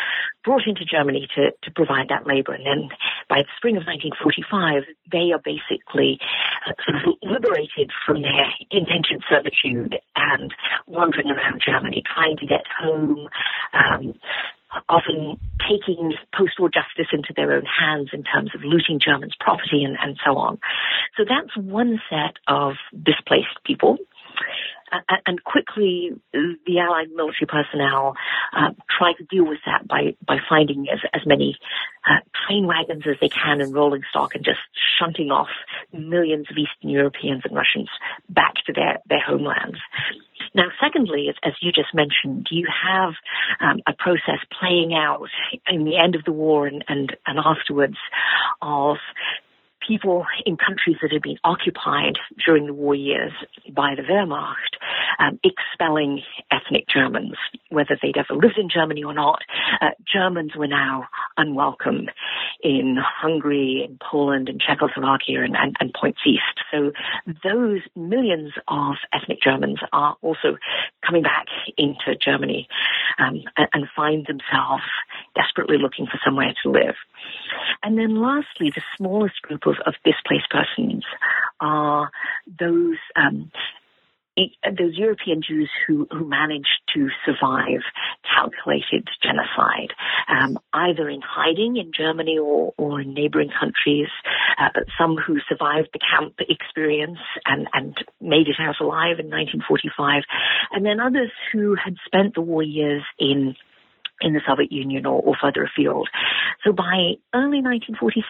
[0.43, 2.53] brought into Germany to, to provide that labor.
[2.53, 2.89] And then
[3.27, 6.19] by the spring of 1945, they are basically
[6.65, 10.53] uh, sort of liberated from their indentured servitude and
[10.87, 13.27] wandering around Germany, trying to get home,
[13.73, 14.13] um,
[14.87, 19.97] often taking post-war justice into their own hands in terms of looting Germans' property and,
[20.01, 20.59] and so on.
[21.17, 23.97] So that's one set of displaced people
[25.25, 28.15] and quickly the Allied military personnel
[28.55, 31.57] uh, try to deal with that by, by finding as, as many
[32.05, 34.59] uh, train wagons as they can and rolling stock and just
[34.99, 35.49] shunting off
[35.91, 37.89] millions of Eastern Europeans and Russians
[38.29, 39.77] back to their, their homelands.
[40.53, 43.13] Now, secondly, as, as you just mentioned, you have
[43.59, 45.27] um, a process playing out
[45.67, 47.97] in the end of the war and, and, and afterwards
[48.61, 48.97] of
[49.87, 53.31] people in countries that had been occupied during the war years
[53.73, 54.75] by the Wehrmacht
[55.19, 56.21] um, expelling
[56.51, 57.35] ethnic Germans,
[57.69, 59.41] whether they'd ever lived in Germany or not.
[59.81, 62.09] Uh, Germans were now unwelcome
[62.61, 66.41] in Hungary, in Poland, in Czechoslovakia, and, and, and points east.
[66.71, 66.91] So
[67.43, 70.57] those millions of ethnic Germans are also
[71.05, 71.45] coming back
[71.77, 72.67] into Germany
[73.19, 74.83] um, and, and find themselves
[75.35, 76.95] desperately looking for somewhere to live.
[77.83, 81.03] And then lastly, the smallest group of, of displaced persons
[81.59, 82.11] are
[82.59, 83.51] those um,
[84.37, 87.81] those European Jews who, who managed to survive
[88.23, 89.93] calculated genocide,
[90.27, 94.09] um, either in hiding in Germany or, or in neighboring countries.
[94.59, 100.23] Uh, some who survived the camp experience and, and made it out alive in 1945,
[100.71, 103.55] and then others who had spent the war years in
[104.21, 106.09] in the Soviet Union or, or further afield.
[106.63, 108.25] So by early 1946,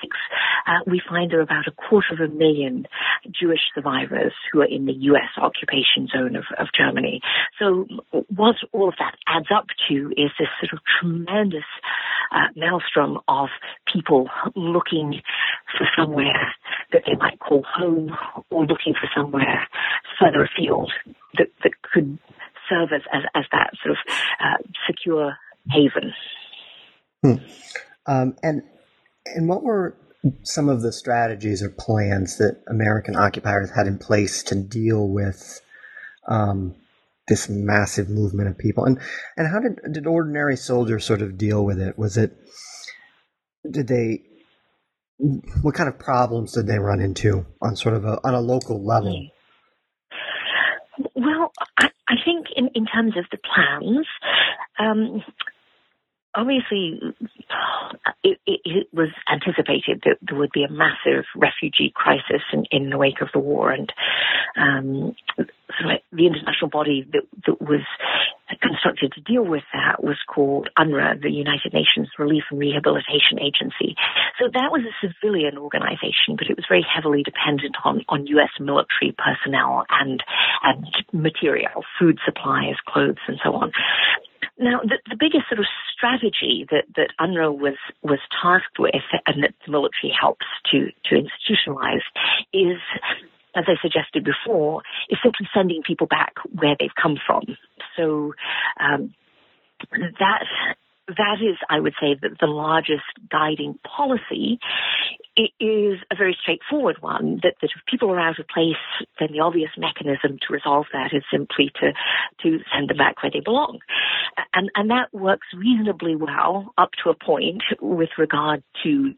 [0.67, 2.87] uh, we find there are about a quarter of a million
[3.29, 5.29] Jewish survivors who are in the U.S.
[5.37, 7.21] occupation zone of, of Germany.
[7.59, 7.85] So
[8.33, 11.69] what all of that adds up to is this sort of tremendous
[12.31, 13.49] uh, maelstrom of
[13.91, 15.21] people looking
[15.77, 16.53] for somewhere
[16.91, 18.15] that they might call home
[18.49, 19.67] or looking for somewhere
[20.19, 20.91] further afield
[21.37, 22.17] that, that could
[22.69, 23.97] serve as, as, as that sort of
[24.39, 24.57] uh,
[24.87, 25.37] secure
[25.69, 26.13] haven.
[27.23, 27.35] Hmm.
[28.05, 28.63] Um, and
[29.25, 29.97] and what were
[30.43, 35.61] some of the strategies or plans that American occupiers had in place to deal with
[36.27, 36.75] um,
[37.27, 38.85] this massive movement of people?
[38.85, 38.99] And
[39.37, 41.97] and how did did ordinary soldiers sort of deal with it?
[41.97, 42.37] Was it
[43.69, 44.23] did they
[45.61, 48.83] what kind of problems did they run into on sort of a on a local
[48.85, 49.29] level?
[51.13, 54.07] Well, I, I think in, in terms of the plans,
[54.79, 55.23] um,
[56.35, 56.99] obviously
[58.23, 62.89] it, it, it, was anticipated that there would be a massive refugee crisis in, in
[62.89, 63.91] the wake of the war, and
[64.57, 67.81] um, so the international body that, that, was
[68.61, 73.95] constructed to deal with that was called UNRRA, the United Nations Relief and Rehabilitation Agency.
[74.39, 78.51] So that was a civilian organization, but it was very heavily dependent on, on U.S.
[78.59, 80.23] military personnel and
[80.63, 83.71] and material, food supplies, clothes, and so on.
[84.57, 85.65] Now, the, the biggest sort of
[85.95, 91.15] strategy that, that UNRRA was, was tasked with and that the military helps to, to
[91.15, 92.05] institutionalize
[92.53, 92.77] is,
[93.55, 97.57] as I suggested before, is simply sending people back where they've come from.
[97.97, 98.33] So,
[98.79, 99.13] um,
[99.91, 100.45] that
[101.07, 104.59] that is, I would say, the, the largest guiding policy
[105.35, 108.75] it is a very straightforward one that, that if people are out of place,
[109.19, 111.91] then the obvious mechanism to resolve that is simply to,
[112.41, 113.79] to send them back where they belong.
[114.53, 119.13] And, and that works reasonably well up to a point with regard to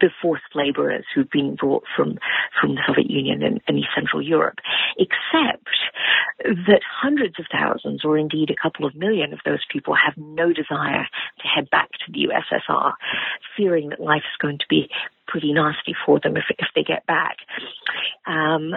[0.00, 2.18] the forced laborers who've been brought from,
[2.58, 4.58] from the Soviet Union and, and East Central Europe,
[4.96, 5.68] except
[6.42, 10.54] that hundreds of thousands or indeed a couple of million of those people have no
[10.54, 11.06] desire
[11.38, 12.92] to head back to the USSR,
[13.56, 14.88] fearing that life is going to be
[15.30, 17.36] pretty nasty for them if, if they get back.
[18.26, 18.74] Um,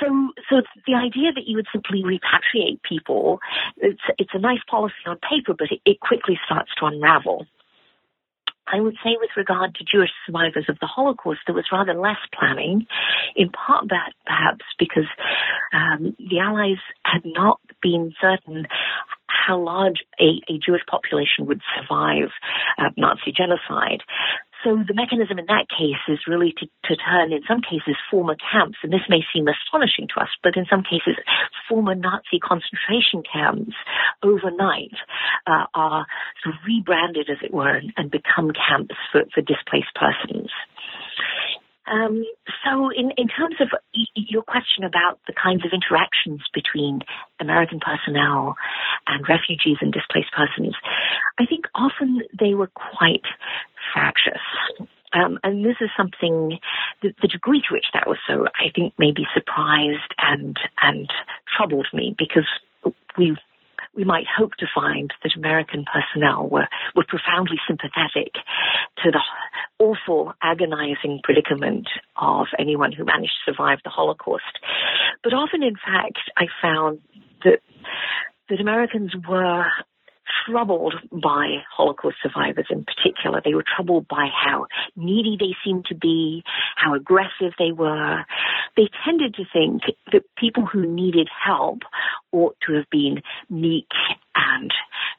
[0.00, 0.06] so,
[0.48, 3.40] so the idea that you would simply repatriate people,
[3.78, 7.46] it's, it's a nice policy on paper, but it, it quickly starts to unravel.
[8.66, 12.22] I would say with regard to Jewish survivors of the Holocaust, there was rather less
[12.32, 12.86] planning,
[13.36, 15.08] in part that perhaps because
[15.72, 18.66] um, the Allies had not been certain
[19.26, 22.30] how large a, a Jewish population would survive
[22.78, 24.02] uh, Nazi genocide.
[24.64, 28.34] So the mechanism in that case is really to, to turn, in some cases, former
[28.34, 31.20] camps, and this may seem astonishing to us, but in some cases,
[31.68, 33.76] former Nazi concentration camps
[34.22, 34.96] overnight
[35.46, 36.06] uh, are
[36.42, 40.48] sort of rebranded, as it were, and, and become camps for, for displaced persons.
[41.86, 42.24] Um,
[42.64, 43.68] so, in, in terms of
[44.14, 47.00] your question about the kinds of interactions between
[47.40, 48.56] American personnel
[49.06, 50.74] and refugees and displaced persons,
[51.38, 53.24] I think often they were quite
[53.92, 54.40] fractious.
[55.12, 56.58] Um, and this is something,
[57.02, 61.08] the, the, degree to which that was so, I think maybe surprised and and
[61.56, 62.48] troubled me because
[63.16, 63.36] we
[63.96, 68.32] we might hope to find that American personnel were, were profoundly sympathetic
[69.02, 69.20] to the
[69.78, 74.58] awful, agonizing predicament of anyone who managed to survive the Holocaust.
[75.22, 77.00] But often, in fact, I found
[77.44, 77.60] that
[78.50, 79.64] that Americans were
[80.46, 83.40] troubled by Holocaust survivors in particular.
[83.44, 84.66] They were troubled by how
[84.96, 86.42] needy they seemed to be,
[86.76, 88.24] how aggressive they were.
[88.76, 91.80] They tended to think that people who needed help
[92.32, 93.88] ought to have been meek
[94.34, 94.72] and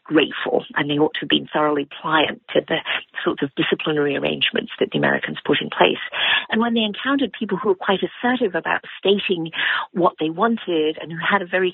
[0.03, 2.78] grateful, and they ought to have been thoroughly pliant to the
[3.24, 6.01] sorts of disciplinary arrangements that the Americans put in place.
[6.49, 9.51] And when they encountered people who were quite assertive about stating
[9.93, 11.74] what they wanted and who had a very,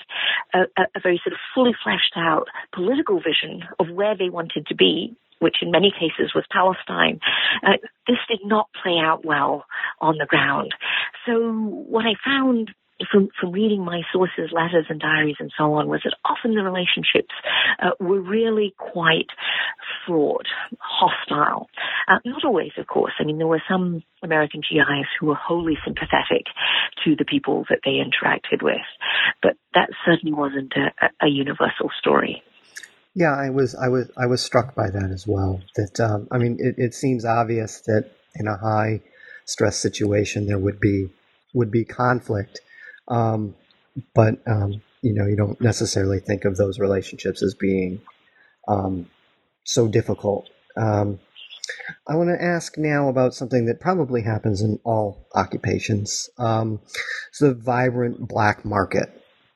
[0.54, 0.62] a,
[0.96, 5.16] a very sort of fully fleshed out political vision of where they wanted to be,
[5.40, 7.20] which in many cases was Palestine,
[7.66, 7.78] uh,
[8.08, 9.66] this did not play out well
[10.00, 10.74] on the ground.
[11.26, 12.72] So what I found
[13.12, 16.64] from, from reading my sources, letters and diaries and so on, was that often the
[16.64, 17.34] relationships
[17.82, 19.28] uh, were really quite
[20.06, 20.48] fraught,
[20.80, 21.70] hostile.
[22.08, 23.14] Uh, not always, of course.
[23.20, 26.46] I mean, there were some American GIs who were wholly sympathetic
[27.06, 28.86] to the people that they interacted with,
[29.42, 32.44] but that certainly wasn't a, a universal story.
[33.14, 35.62] Yeah, I was, I was, I was struck by that as well.
[35.76, 39.02] That um, I mean, it, it seems obvious that in a high
[39.46, 41.10] stress situation there would be
[41.54, 42.62] would be conflict,
[43.12, 43.56] um,
[44.16, 48.02] but um, you know, you don't necessarily think of those relationships as being
[48.68, 49.08] um,
[49.64, 50.50] so difficult.
[50.78, 51.20] Um,
[52.08, 56.30] I want to ask now about something that probably happens in all occupations.
[56.38, 56.80] Um,
[57.30, 59.10] it's the vibrant black market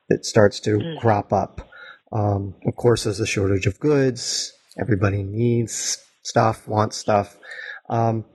[0.10, 1.00] that starts to mm.
[1.00, 1.68] crop up.
[2.12, 4.54] Um, of course, there's a shortage of goods.
[4.80, 7.38] Everybody needs stuff, wants stuff.
[7.90, 8.26] Um,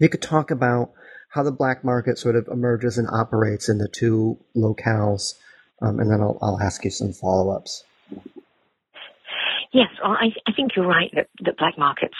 [0.00, 0.92] you could talk about
[1.32, 5.34] how the black market sort of emerges and operates in the two locales,
[5.80, 7.84] um, and then I'll, I'll ask you some follow ups.
[9.72, 12.14] Yes, well, I, I think you're right that, that black markets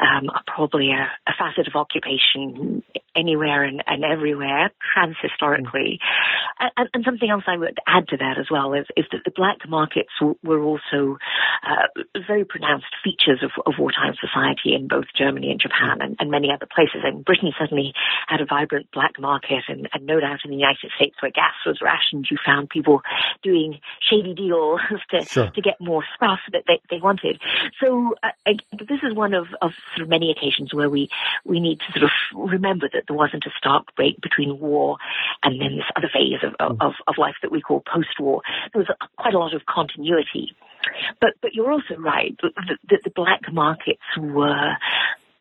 [0.00, 2.82] um, are probably a, a, facet of occupation
[3.14, 5.98] anywhere and, and everywhere, transhistorically.
[5.98, 6.70] Mm.
[6.76, 9.32] And, and, something else I would add to that as well is, is that the
[9.34, 10.10] black markets
[10.42, 11.18] were also
[11.66, 16.30] uh, very pronounced features of, of, wartime society in both Germany and Japan and, and,
[16.30, 17.04] many other places.
[17.04, 17.92] And Britain certainly
[18.26, 21.54] had a vibrant black market, and, and no doubt in the United States, where gas
[21.64, 23.02] was rationed, you found people
[23.42, 24.80] doing shady deals
[25.10, 25.50] to, sure.
[25.50, 27.40] to get more stuff that they, they wanted.
[27.82, 31.08] So uh, I, this is one of, of sort of many occasions where we,
[31.44, 34.96] we need to sort of remember that there wasn't a stark break between war
[35.42, 38.42] and then this other phase of, of, of life that we call post-war.
[38.72, 40.54] There was quite a lot of continuity.
[41.20, 44.76] But, but you're also right that, that the black markets were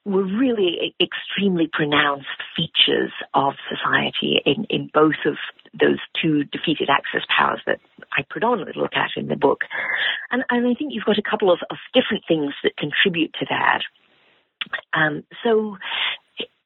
[0.05, 5.35] were really extremely pronounced features of society in, in both of
[5.73, 7.79] those two defeated Axis powers that
[8.15, 9.61] I predominantly look at in the book.
[10.31, 13.45] And, and I think you've got a couple of, of different things that contribute to
[13.49, 13.81] that.
[14.93, 15.77] Um, so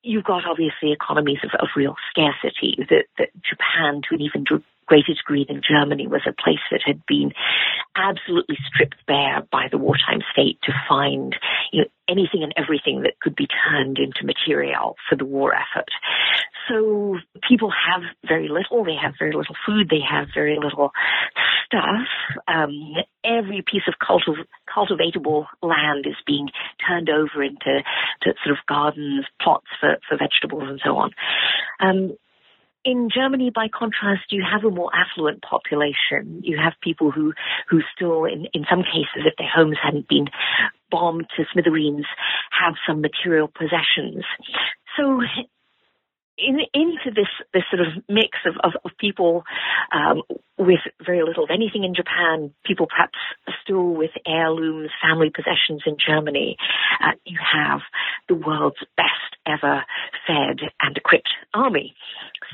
[0.02, 4.44] you've got obviously economies of, of real scarcity that, that Japan, to an even
[4.90, 7.32] greater degree than Germany, was a place that had been
[7.96, 11.36] absolutely stripped bare by the wartime state to find
[11.72, 15.90] you know, anything and everything that could be turned into material for the war effort.
[16.68, 17.18] So
[17.48, 18.84] people have very little.
[18.84, 19.90] They have very little food.
[19.90, 20.92] They have very little
[21.66, 22.08] stuff.
[22.48, 26.50] Um, every piece of cultiv- cultivatable land is being
[26.88, 27.84] turned over into
[28.24, 31.12] sort of gardens, plots for, for vegetables and so on.
[31.80, 32.18] Um,
[32.86, 36.42] in Germany, by contrast, you have a more affluent population.
[36.44, 37.34] You have people who,
[37.70, 40.28] who still, in, in some cases, if their homes hadn't been
[40.90, 42.06] bombed to smithereens,
[42.52, 44.24] have some material possessions.
[44.98, 45.22] So
[46.40, 49.44] in, into this this sort of mix of, of, of people
[49.94, 50.22] um,
[50.58, 53.18] with very little of anything in Japan, people perhaps
[53.64, 56.58] still with heirlooms, family possessions in Germany.
[57.04, 57.82] Uh, you have
[58.28, 59.84] the world's best ever
[60.28, 61.96] fed and equipped army.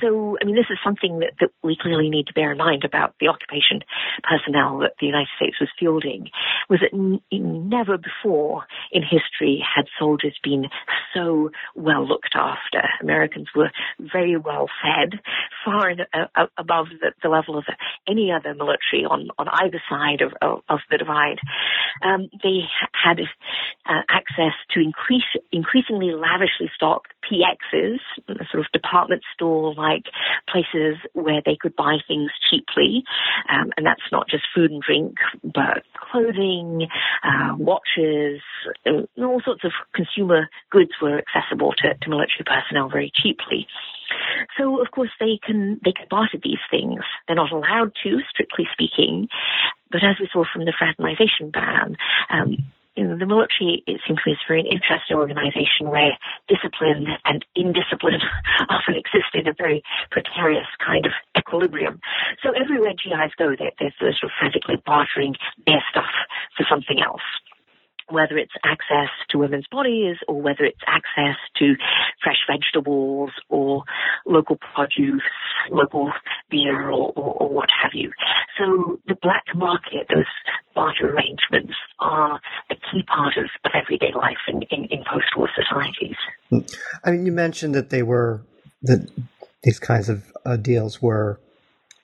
[0.01, 2.83] So, I mean, this is something that, that we clearly need to bear in mind
[2.83, 3.81] about the occupation
[4.23, 6.29] personnel that the United States was fielding,
[6.69, 10.65] was that n- never before in history had soldiers been
[11.13, 12.83] so well looked after.
[13.01, 15.19] Americans were very well fed,
[15.63, 17.65] far in, uh, above the, the, level of
[18.07, 21.39] any other military on, on either side of, of, of the divide.
[22.03, 23.19] Um, they had
[23.85, 26.84] uh, access to increase, increasingly lavishly stocked
[27.25, 27.99] PXs,
[28.51, 30.05] sort of department store like
[30.49, 33.03] places where they could buy things cheaply.
[33.49, 36.87] Um, and that's not just food and drink, but clothing,
[37.23, 38.41] uh, watches,
[39.17, 43.67] all sorts of consumer goods were accessible to, to military personnel very cheaply.
[44.57, 47.01] So of course they can they can barter these things.
[47.27, 49.27] They're not allowed to, strictly speaking,
[49.91, 51.97] but as we saw from the fraternization ban,
[52.29, 52.57] um,
[52.95, 56.17] the military, it seems to is a very interesting organization where
[56.47, 58.21] discipline and indiscipline
[58.69, 61.99] often exist in a very precarious kind of equilibrium.
[62.43, 65.35] So everywhere GIs go, they're, they're sort of frantically bartering
[65.65, 66.11] their stuff
[66.57, 67.23] for something else
[68.09, 71.73] whether it's access to women's bodies or whether it's access to
[72.23, 73.83] fresh vegetables or
[74.25, 75.23] local produce,
[75.71, 76.11] local
[76.49, 78.11] beer or, or, or, what have you.
[78.57, 80.25] So the black market, those
[80.75, 82.39] barter arrangements are
[82.69, 86.17] a key part of, of everyday life in, in, in post-war societies.
[87.03, 88.41] I mean, you mentioned that they were,
[88.83, 89.09] that
[89.63, 91.39] these kinds of uh, deals were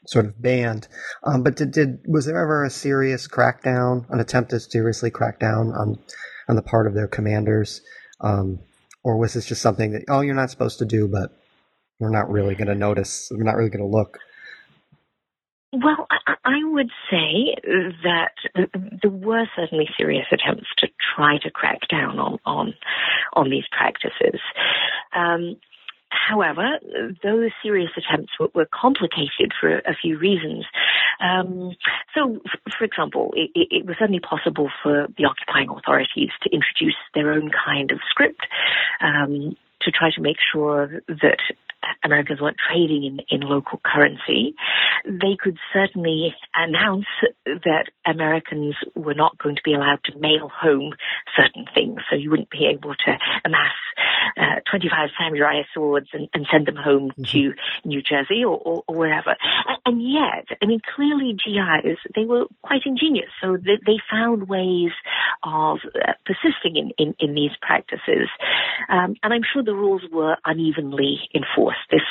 [0.08, 0.88] sort of banned.
[1.24, 5.40] Um, but did, did was there ever a serious crackdown, an attempt to seriously crack
[5.40, 6.00] down on
[6.50, 7.82] on the part of their commanders,
[8.20, 8.60] um,
[9.04, 11.32] or was this just something that oh you're not supposed to do, but
[12.00, 14.18] we're not really going to notice, we're not really going to look?
[15.74, 16.08] Well,
[16.44, 17.56] I, would say
[18.04, 18.32] that
[19.02, 22.74] there were certainly serious attempts to try to crack down on on
[23.34, 24.40] on these practices.
[25.16, 25.58] Um,
[26.30, 26.80] however,
[27.24, 30.66] those serious attempts were, were complicated for a few reasons.
[31.20, 31.76] Um,
[32.16, 32.40] so,
[32.78, 37.52] for example, it, it, was only possible for the occupying authorities to introduce their own
[37.52, 38.42] kind of script
[39.02, 41.40] um, to try to make sure that
[42.04, 44.56] Americans weren't trading in, in local currency,
[45.06, 47.06] they could certainly announce
[47.46, 50.94] that Americans were not going to be allowed to mail home
[51.36, 52.02] certain things.
[52.10, 53.12] So you wouldn't be able to
[53.46, 53.74] amass
[54.38, 57.24] uh, 25 samurai swords and, and send them home mm-hmm.
[57.24, 57.54] to
[57.86, 59.36] New Jersey or, or, or, wherever.
[59.86, 63.30] And yet, I mean, clearly GIs, they were quite ingenious.
[63.42, 64.92] So they, they found ways
[65.44, 68.30] of uh, persisting in, in, in, these practices.
[68.90, 71.71] Um, and I'm sure the rules were unevenly enforced.
[71.90, 72.02] This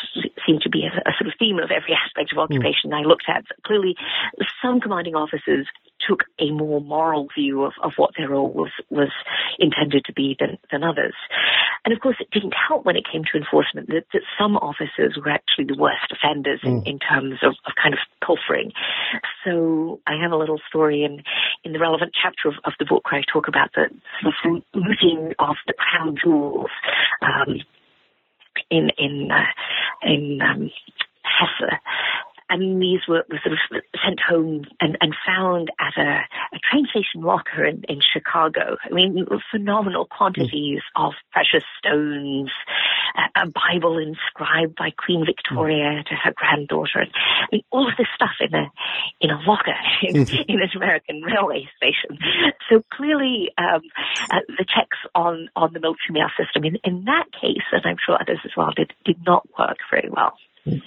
[0.47, 2.45] seemed to be a, a, sort of theme of every aspect of mm.
[2.45, 2.99] occupation mm.
[2.99, 3.45] I looked at.
[3.65, 3.97] Clearly,
[4.63, 5.67] some commanding officers
[6.07, 9.11] took a more moral view of, of what their role was, was
[9.59, 11.15] intended to be than, than others.
[11.85, 15.17] And of course, it didn't help when it came to enforcement that, that some officers
[15.17, 16.69] were actually the worst offenders mm.
[16.69, 18.73] in, in, terms of, of, kind of pilfering.
[19.45, 21.23] So I have a little story in,
[21.65, 23.89] in the relevant chapter of, of the book where I talk about the
[24.27, 26.71] of looting of the crown jewels
[27.23, 27.61] um,
[28.71, 29.45] in in uh,
[30.03, 30.71] in um,
[31.23, 31.81] Hesse
[32.51, 36.21] and these were, were sort of sent home and, and found at a,
[36.53, 38.77] a train station locker in, in Chicago.
[38.85, 41.07] I mean, phenomenal quantities mm.
[41.07, 42.51] of precious stones,
[43.17, 46.05] a, a, Bible inscribed by Queen Victoria mm.
[46.07, 47.07] to her granddaughter.
[47.07, 48.67] I mean, all of this stuff in a
[49.21, 50.45] in a locker in, mm.
[50.49, 52.19] in an American railway station.
[52.69, 53.83] So clearly, um,
[54.33, 57.97] uh, the checks on on the military mail system in, in that case, and I'm
[58.05, 60.35] sure others as well, did did not work very well.
[60.67, 60.83] Mm.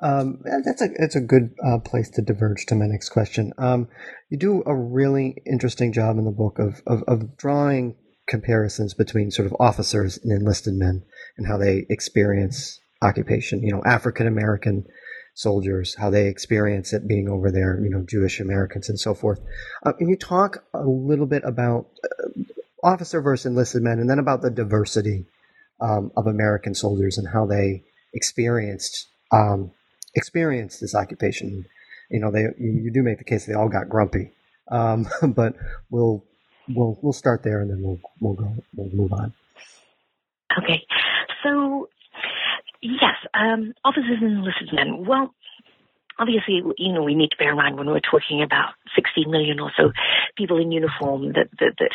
[0.00, 3.52] Um, that's a it's a good uh, place to diverge to my next question.
[3.56, 3.88] Um,
[4.28, 7.96] you do a really interesting job in the book of, of, of drawing
[8.28, 11.02] comparisons between sort of officers and enlisted men
[11.38, 13.62] and how they experience occupation.
[13.62, 14.84] You know, African American
[15.34, 17.80] soldiers, how they experience it being over there.
[17.82, 19.40] You know, Jewish Americans and so forth.
[19.84, 22.42] Uh, can you talk a little bit about uh,
[22.82, 25.24] officer versus enlisted men, and then about the diversity
[25.80, 29.72] um, of American soldiers and how they experienced um,
[30.16, 31.66] experienced this occupation.
[32.10, 34.32] You know, they you do make the case they all got grumpy,
[34.70, 35.54] um, but
[35.90, 36.24] we'll
[36.68, 39.32] we'll we'll start there and then we'll we'll go we'll move on.
[40.58, 40.82] Okay,
[41.42, 41.88] so
[42.80, 45.04] yes, um, officers and enlisted men.
[45.06, 45.34] Well,
[46.18, 49.60] obviously, you know, we need to bear in mind when we're talking about 16 million
[49.60, 49.92] or so
[50.36, 51.90] people in uniform that, that, that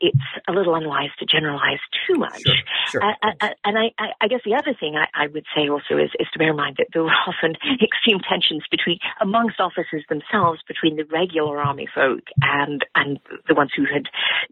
[0.00, 0.16] it's
[0.48, 2.42] a little unwise to generalize too much.
[2.42, 2.54] Sure,
[2.88, 3.04] sure.
[3.04, 3.90] Uh, uh, uh and I,
[4.20, 6.56] I, guess the other thing I, I, would say also is, is to bear in
[6.56, 11.88] mind that there were often extreme tensions between, amongst officers themselves, between the regular army
[11.92, 13.18] folk and, and
[13.48, 14.04] the ones who had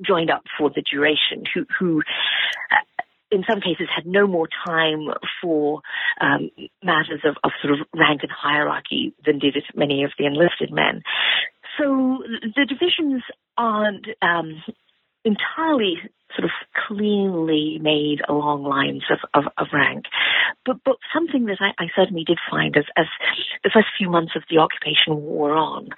[0.05, 2.03] joined up for the duration, who, who
[2.71, 2.98] uh,
[3.31, 5.09] in some cases had no more time
[5.43, 5.83] for
[6.21, 6.51] um,
[6.83, 11.03] matters of, of, sort of rank and hierarchy than did many of the enlisted men.
[11.79, 12.19] So
[12.57, 13.23] the divisions
[13.57, 14.63] aren't um,
[15.25, 15.97] entirely
[16.37, 16.51] sort of
[16.87, 20.05] cleanly made along lines of, of, of rank.
[20.65, 23.07] But, but something that I, I, certainly did find as, as
[23.65, 25.89] the first few months of the occupation wore on,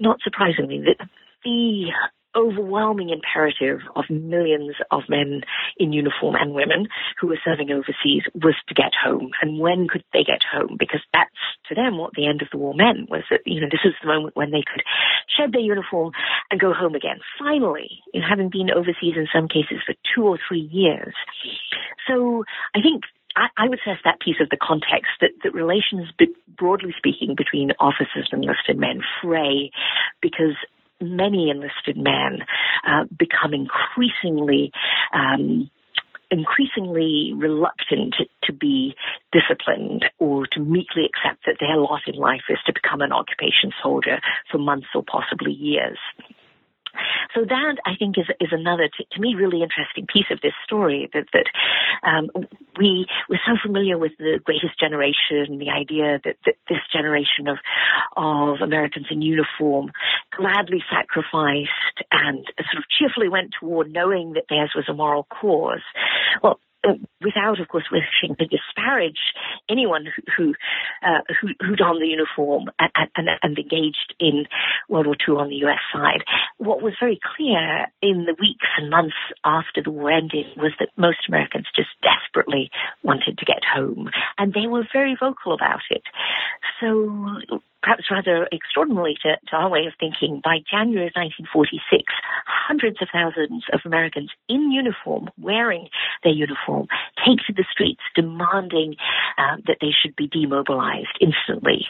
[0.00, 1.06] not surprisingly, that
[1.44, 1.90] the
[2.36, 5.42] overwhelming imperative of millions of men
[5.78, 6.88] in uniform and women
[7.20, 9.30] who were serving overseas was to get home.
[9.40, 10.76] And when could they get home?
[10.78, 11.30] Because that's
[11.68, 13.94] to them what the end of the war meant was that, you know, this was
[14.00, 14.82] the moment when they could
[15.28, 16.12] shed their uniform
[16.50, 17.18] and go home again.
[17.38, 21.14] Finally, you know, having been overseas in some cases for two or three years.
[22.06, 23.04] So I think
[23.56, 26.08] I, would say that piece of the context that, that relations,
[26.56, 29.70] broadly speaking, between officers and enlisted men fray
[30.20, 30.56] because
[31.00, 32.40] many enlisted men
[32.86, 34.72] uh, become increasingly
[35.12, 35.70] um,
[36.30, 38.94] increasingly reluctant to, be
[39.32, 43.72] disciplined or to meekly accept that their lot in life is to become an occupation
[43.82, 44.18] soldier
[44.50, 45.98] for months or possibly years.
[47.34, 50.54] So that I think is is another to, to me really interesting piece of this
[50.64, 51.46] story that that
[52.02, 52.30] um,
[52.78, 57.58] we we're so familiar with the greatest generation, the idea that, that this generation of
[58.16, 59.90] of Americans in uniform
[60.36, 65.24] gladly sacrificed and sort of cheerfully went to war knowing that theirs was a moral
[65.24, 65.82] cause.
[66.42, 66.60] Well,
[67.22, 69.18] without, of course, wishing to disparage
[69.68, 70.54] anyone who who,
[71.02, 74.46] uh, who, who donned the uniform and, and, and, engaged in
[74.88, 75.80] World War II on the U.S.
[75.92, 76.22] side,
[76.58, 80.90] what was very clear in the weeks and months after the war ended was that
[80.96, 82.70] most Americans just desperately
[83.02, 86.02] wanted to get home, and they were very vocal about it.
[86.80, 92.04] So perhaps rather extraordinarily to, to, our way of thinking, by January of 1946,
[92.46, 95.88] hundreds of thousands of Americans in uniform, wearing
[96.24, 96.86] their uniform,
[97.24, 98.96] take to the streets demanding
[99.38, 101.86] uh, that they should be demobilized instantly.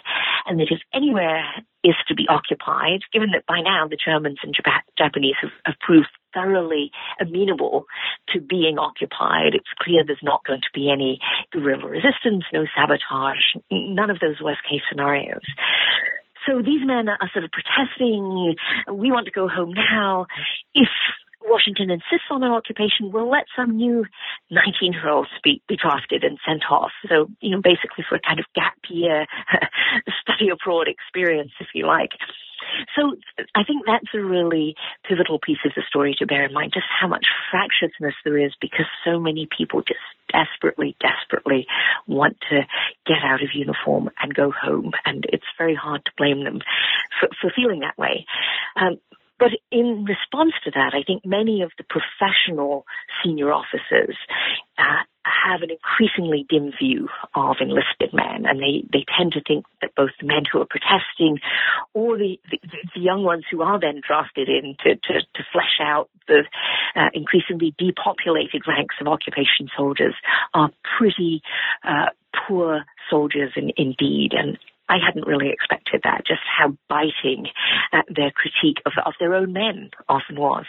[0.46, 1.44] And that if anywhere
[1.84, 4.54] is to be occupied, given that by now the Germans and
[4.98, 7.86] Japanese have, have proved thoroughly amenable
[8.30, 9.54] to being occupied.
[9.54, 11.20] It's clear there's not going to be any
[11.52, 15.42] guerrilla resistance, no sabotage, none of those worst case scenarios.
[16.46, 18.54] So these men are sort of protesting,
[18.92, 20.26] we want to go home now.
[20.74, 20.88] If
[21.44, 24.04] Washington insists on an occupation, we'll let some new
[24.50, 26.90] 19 year olds be, be drafted and sent off.
[27.08, 29.26] So, you know, basically for a kind of gap year
[30.22, 32.10] study abroad experience, if you like.
[32.96, 33.16] So
[33.54, 34.74] I think that's a really
[35.08, 38.52] pivotal piece of the story to bear in mind, just how much fractiousness there is
[38.60, 40.00] because so many people just
[40.32, 41.66] desperately, desperately
[42.06, 42.60] want to
[43.06, 44.92] get out of uniform and go home.
[45.04, 46.60] And it's very hard to blame them
[47.20, 48.26] for, for feeling that way.
[48.76, 48.98] Um,
[49.38, 52.84] but in response to that, I think many of the professional
[53.22, 54.16] senior officers
[54.78, 59.64] uh, have an increasingly dim view of enlisted men, and they, they tend to think
[59.80, 61.38] that both the men who are protesting
[61.94, 62.58] or the, the,
[62.94, 66.44] the young ones who are then drafted in to, to, to flesh out the
[66.96, 70.14] uh, increasingly depopulated ranks of occupation soldiers
[70.54, 71.42] are pretty
[71.84, 72.10] uh,
[72.46, 74.32] poor soldiers in, indeed.
[74.32, 74.58] And
[74.88, 77.46] I hadn't really expected that, just how biting
[77.92, 80.64] uh, their critique of, of their own men often was.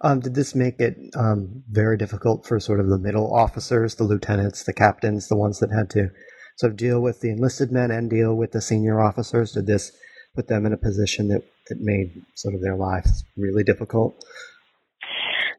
[0.00, 4.04] Um, did this make it um, very difficult for sort of the middle officers, the
[4.04, 6.10] lieutenants, the captains, the ones that had to
[6.56, 9.52] sort of deal with the enlisted men and deal with the senior officers?
[9.52, 9.92] Did this
[10.34, 14.24] put them in a position that, that made sort of their lives really difficult?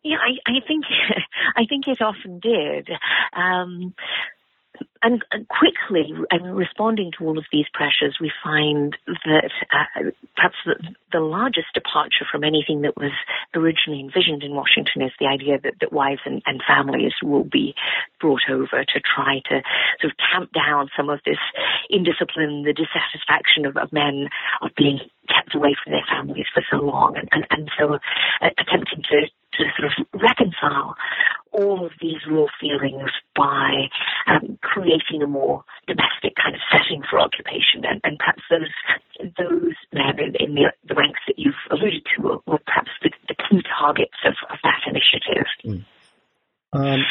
[0.04, 0.86] Yeah, I, I think
[1.56, 2.90] I think it often did.
[3.34, 3.94] Um,
[5.02, 10.76] and, quickly, and responding to all of these pressures, we find that uh, perhaps the,
[11.12, 13.12] the, largest departure from anything that was
[13.56, 17.74] originally envisioned in Washington is the idea that, that wives and, and, families will be
[18.20, 19.62] brought over to try to
[20.02, 21.40] sort of tamp down some of this
[21.90, 24.28] indiscipline, the dissatisfaction of, of men
[24.62, 25.00] of being
[25.30, 29.64] kept away from their families for so long, and, and so uh, attempting to to
[29.78, 30.96] sort of reconcile
[31.52, 33.90] all of these raw feelings by
[34.28, 37.84] um, creating a more domestic kind of setting for occupation.
[37.84, 38.74] And, and perhaps those
[39.38, 43.10] those men in, in the, the, ranks that you've alluded to were, were perhaps the,
[43.28, 45.48] the, key targets of, of that initiative.
[45.66, 45.86] Mm.
[46.74, 47.04] Um,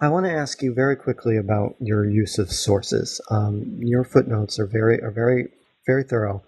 [0.00, 3.20] I want to ask you very quickly about your use of sources.
[3.30, 5.48] Um, your footnotes are very are very
[5.86, 6.42] very thorough,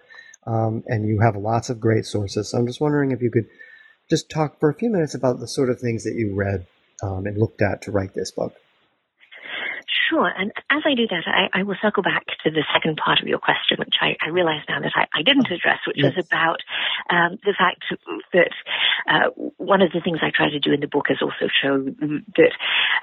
[0.46, 2.50] um, and you have lots of great sources.
[2.50, 3.46] So I'm just wondering if you could
[4.08, 6.66] just talk for a few minutes about the sort of things that you read
[7.04, 8.54] um, and looked at to write this book.
[9.94, 10.26] Sure.
[10.26, 13.28] And as I do that, I, I, will circle back to the second part of
[13.28, 16.14] your question, which I, I realize now that I, I, didn't address, which yes.
[16.16, 16.58] was about
[17.10, 17.84] um, the fact
[18.32, 18.50] that
[19.06, 21.78] uh, one of the things I try to do in the book is also show
[21.78, 22.52] that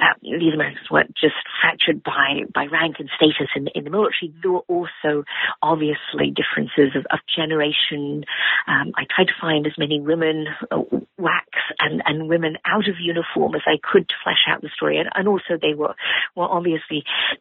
[0.04, 4.34] uh, these Americans weren't just fractured by, by rank and status in, in the military.
[4.42, 5.24] There were also
[5.62, 8.26] obviously differences of, of generation.
[8.68, 10.84] Um, I tried to find as many women, uh,
[11.16, 15.00] WACs, and, and women out of uniform as I could to flesh out the story.
[15.00, 15.96] And, and also they were,
[16.36, 16.81] were obviously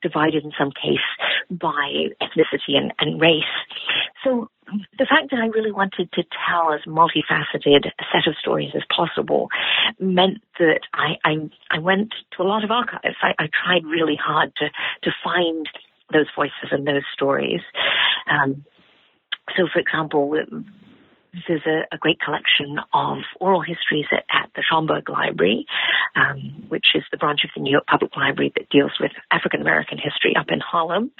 [0.02, 0.98] divided in some case
[1.50, 3.42] by ethnicity and, and race.
[4.24, 4.50] So
[4.98, 8.82] the fact that I really wanted to tell as multifaceted a set of stories as
[8.94, 9.48] possible
[9.98, 13.16] meant that I, I, I went to a lot of archives.
[13.22, 14.70] I, I, tried really hard to,
[15.02, 15.68] to find
[16.12, 17.60] those voices and those stories.
[18.30, 18.64] Um,
[19.56, 20.36] so, for example,
[21.46, 25.66] there's a, a, great collection of oral histories at, at the Schomburg Library,
[26.16, 29.60] um, which is the branch of the New York Public Library that deals with African
[29.60, 31.10] American history up in Harlem.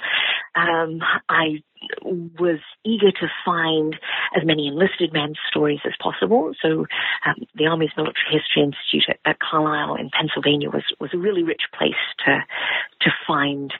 [0.55, 0.99] Um,
[1.29, 1.63] I
[2.03, 3.95] was eager to find
[4.35, 6.53] as many enlisted men's stories as possible.
[6.61, 6.85] So
[7.25, 11.43] um, the Army's Military History Institute at, at, Carlisle in Pennsylvania was, was a really
[11.43, 11.93] rich place
[12.25, 12.39] to
[13.01, 13.73] to find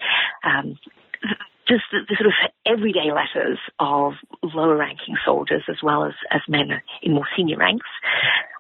[0.44, 0.78] um,
[1.72, 2.34] just the, the, sort of
[2.66, 4.14] everyday letters of
[4.44, 6.70] lower ranking soldiers as well as, as men
[7.02, 7.88] in more senior ranks.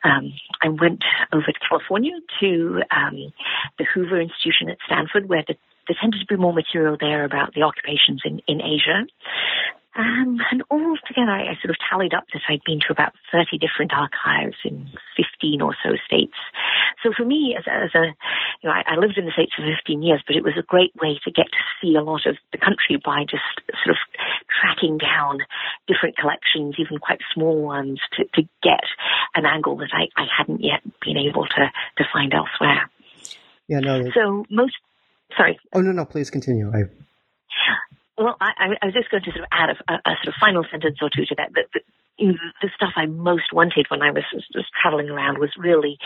[0.04, 1.04] Um, I went
[1.34, 3.34] over to California to um,
[3.78, 5.56] the Hoover Institution at Stanford, where the,
[5.88, 9.06] there tended to be more material there about the occupations in, in Asia.
[9.94, 13.12] Um, and all together, I, I, sort of tallied up that I'd been to about
[13.32, 14.88] 30 different archives in
[15.20, 16.38] 15 or so states.
[17.04, 18.16] So for me, as a, as a
[18.64, 20.64] you know, I, I, lived in the States for 15 years, but it was a
[20.64, 23.44] great way to get to see a lot of the country by just
[23.84, 24.00] sort of
[24.48, 25.40] tracking down
[25.92, 28.88] different collections, even quite small ones, to, to get
[29.36, 31.64] an angle that I, I hadn't yet been able to,
[31.98, 32.90] to find elsewhere.
[33.68, 34.08] Yeah, no.
[34.16, 34.76] So most,
[35.36, 35.60] sorry.
[35.74, 36.72] Oh, no, no, please continue.
[36.72, 36.88] I...
[38.18, 40.66] Well, I, I was just going to sort of add a, a, sort of final
[40.70, 41.52] sentence or two to that.
[41.54, 45.98] The, the, the stuff I most wanted when I was, was traveling around was really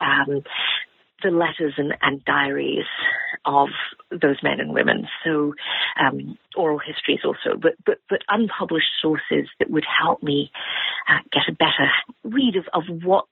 [0.00, 0.44] um,
[1.22, 2.86] the letters and, and diaries
[3.44, 3.68] of
[4.10, 5.08] those men and women.
[5.24, 5.54] So
[5.98, 10.50] um, oral histories also, but, but, but unpublished sources that would help me
[11.08, 11.90] uh, get a better
[12.22, 13.24] read of, of what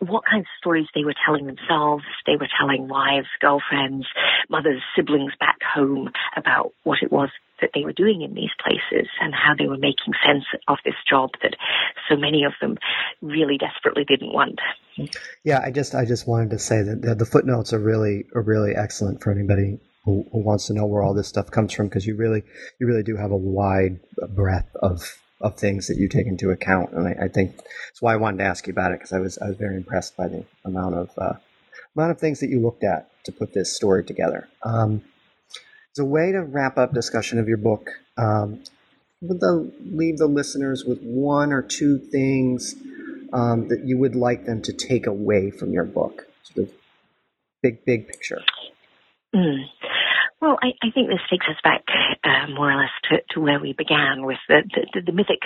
[0.00, 2.04] what kinds of stories they were telling themselves.
[2.24, 4.06] They were telling wives, girlfriends,
[4.48, 7.30] mothers, siblings back home about what it was
[7.60, 10.94] that they were doing in these places and how they were making sense of this
[11.08, 11.56] job that
[12.08, 12.76] so many of them
[13.20, 14.60] really desperately didn't want.
[15.44, 18.74] Yeah, I just I just wanted to say that the, footnotes are really are really
[18.74, 22.06] excellent for anybody who, who wants to know where all this stuff comes from because
[22.06, 22.42] you really
[22.80, 24.00] you really do have a wide
[24.34, 28.12] breadth of of things that you take into account, and I, I think that's why
[28.12, 30.26] I wanted to ask you about it because I was I was very impressed by
[30.28, 31.34] the amount of uh,
[31.94, 34.48] amount of things that you looked at to put this story together.
[34.64, 35.02] Um,
[35.98, 38.62] as a way to wrap up discussion of your book, um,
[39.20, 42.76] would the, leave the listeners with one or two things
[43.32, 46.28] um, that you would like them to take away from your book?
[46.44, 46.74] Sort of
[47.64, 48.40] big, big picture.
[49.34, 49.64] Mm.
[50.40, 51.82] Well, I, I, think this takes us back
[52.22, 54.62] uh, more or less to, to, where we began with the,
[54.94, 55.40] the, the mythic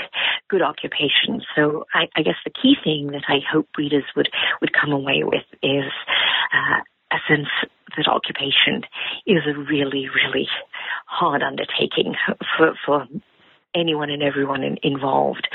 [0.51, 1.41] good occupation.
[1.57, 4.29] So I, I, guess the key thing that I hope readers would,
[4.61, 5.91] would come away with is
[6.53, 6.83] uh,
[7.13, 7.49] a sense
[7.97, 8.83] that occupation
[9.27, 10.49] is a really, really
[11.07, 12.15] hard undertaking
[12.57, 13.07] for, for
[13.75, 15.49] anyone and everyone in, involved.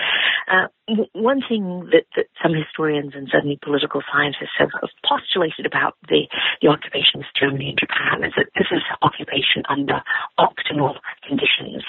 [0.47, 0.67] Uh,
[1.11, 6.23] one thing that, that, some historians and certainly political scientists have, have postulated about the,
[6.61, 9.99] the occupations of Germany and Japan is that this is occupation under
[10.39, 10.95] optimal
[11.27, 11.83] conditions.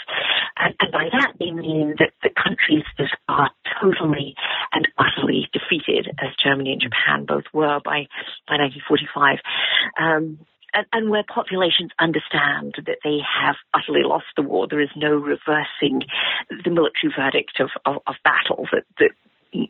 [0.59, 3.51] And, and by that they mean that the countries that are
[3.81, 4.35] totally
[4.73, 8.11] and utterly defeated, as Germany and Japan both were by,
[8.51, 9.39] by 1945,
[10.03, 10.39] um,
[10.79, 15.11] and, and, where populations understand that they have utterly lost the war, there is no
[15.11, 16.03] reversing
[16.51, 18.67] the military verdict of, of, of battle.
[18.73, 19.11] That, that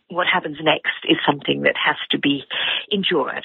[0.09, 2.45] what happens next is something that has to be
[2.91, 3.45] endured.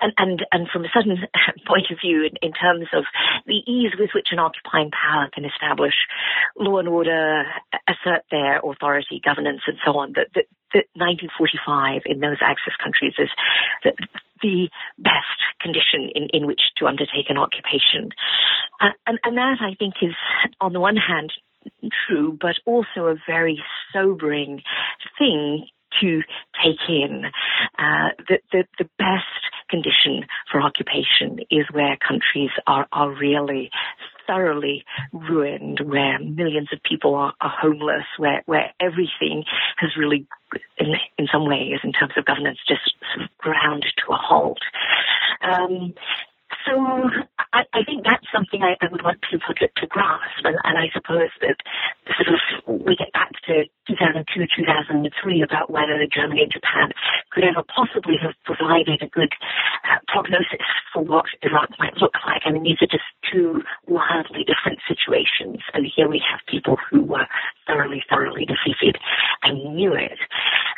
[0.00, 1.18] And, and, and from a certain
[1.66, 3.04] point of view, in, in, terms of
[3.46, 5.94] the ease with which an occupying power can establish
[6.58, 7.44] law and order,
[7.88, 13.14] assert their authority, governance, and so on, that, that, that 1945 in those Axis countries
[13.18, 13.30] is
[13.84, 13.94] that
[14.42, 18.10] the best condition in, in which to undertake an occupation.
[18.80, 20.14] Uh, and, and that, I think, is
[20.60, 21.32] on the one hand
[22.06, 24.62] true, but also a very sobering
[25.18, 25.66] thing
[26.00, 26.20] to
[26.62, 27.24] take in.
[27.78, 29.24] Uh, the, the, the best
[29.68, 33.70] condition for occupation is where countries are, are really
[34.26, 39.44] thoroughly ruined, where millions of people are, are homeless, where, where everything
[39.78, 40.26] has really,
[40.78, 44.60] in, in some ways, in terms of governance, just sort of ground to a halt.
[45.42, 45.94] Um,
[46.66, 46.78] so
[47.52, 50.78] I, I, think that's something I, I would want people to, to grasp, and, and,
[50.78, 51.58] I suppose that
[52.16, 52.40] sort of
[52.86, 56.92] we get back to 2002, 2003 about whether Germany and Japan
[57.30, 59.32] could ever possibly have provided a good
[59.84, 62.42] uh, prognosis for what Iraq might look like.
[62.46, 67.02] I mean, these are just two wildly different situations, and here we have people who
[67.02, 67.26] were
[67.66, 68.98] thoroughly, thoroughly defeated
[69.42, 70.18] and knew it,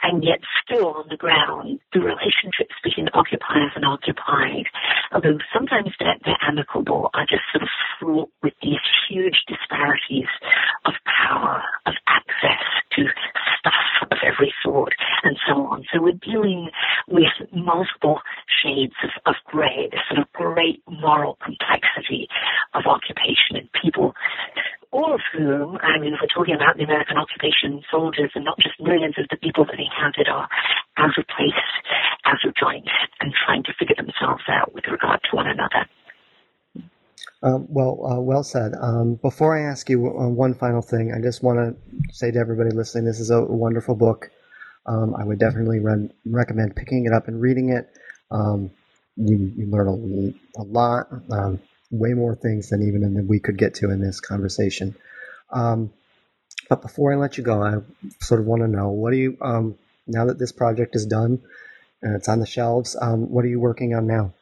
[0.04, 4.68] and yet still on the ground, the relationships between occupiers and occupied,
[5.12, 10.28] although sometimes they're, they're amicable, are just sort of fraught with these huge disparities
[10.84, 12.60] of power, of access
[12.92, 13.04] to
[13.58, 13.72] stuff
[14.12, 15.84] of every sort, and so on.
[15.92, 16.68] So we're dealing
[17.08, 18.20] with multiple
[18.62, 22.28] shades of, of grey, this sort of great moral complexity
[22.74, 24.14] of occupation and people
[24.94, 28.56] all of whom, I mean, if we're talking about the American occupation soldiers and not
[28.62, 30.48] just millions of the people that they counted are
[30.96, 31.66] out of place,
[32.24, 32.86] out of joint,
[33.20, 35.90] and trying to figure themselves out with regard to one another.
[37.42, 38.72] Um, well, uh, well said.
[38.80, 42.38] Um, before I ask you uh, one final thing, I just want to say to
[42.38, 44.30] everybody listening, this is a wonderful book.
[44.86, 47.90] Um, I would definitely re- recommend picking it up and reading it.
[48.30, 48.70] Um,
[49.16, 51.60] you, you, learn a, a lot, um,
[51.98, 54.96] way more things than even we could get to in this conversation.
[55.50, 55.92] Um,
[56.68, 57.76] but before I let you go, I
[58.20, 59.36] sort of want to know what do you
[60.06, 61.42] now that this project is done
[62.02, 62.96] and it's on the shelves?
[63.00, 64.32] what are you working on now?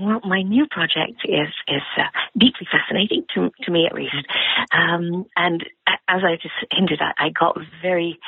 [0.00, 2.04] Well, my new project is is uh,
[2.38, 4.14] deeply fascinating to to me at least,
[4.72, 5.64] um, and
[6.08, 8.18] as I just hinted at, I got very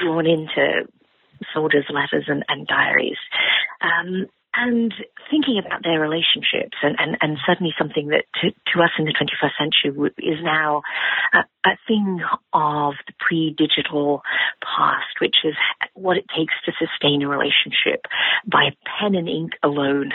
[0.00, 0.88] drawn into
[1.54, 3.18] soldiers' letters and, and diaries.
[3.80, 4.26] Um,
[4.62, 4.94] and
[5.28, 9.12] thinking about their relationships and, and, and certainly something that to, to us in the
[9.12, 10.82] 21st century is now
[11.34, 11.38] a,
[11.68, 12.20] a thing
[12.52, 14.22] of the pre-digital
[14.62, 15.54] past, which is
[15.94, 18.06] what it takes to sustain a relationship
[18.46, 20.12] by pen and ink alone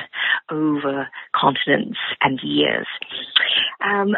[0.49, 2.87] over continents and years.
[3.83, 4.15] Um,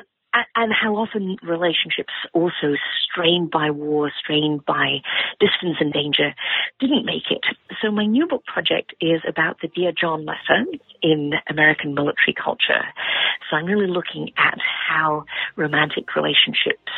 [0.55, 2.75] and how often relationships also
[3.09, 5.01] strained by war, strained by
[5.39, 6.33] distance and danger,
[6.79, 7.41] didn't make it.
[7.81, 10.65] So my new book project is about the Dear John letter
[11.01, 12.83] in American military culture.
[13.49, 14.57] So I'm really looking at
[14.87, 15.25] how
[15.55, 16.91] romantic relationships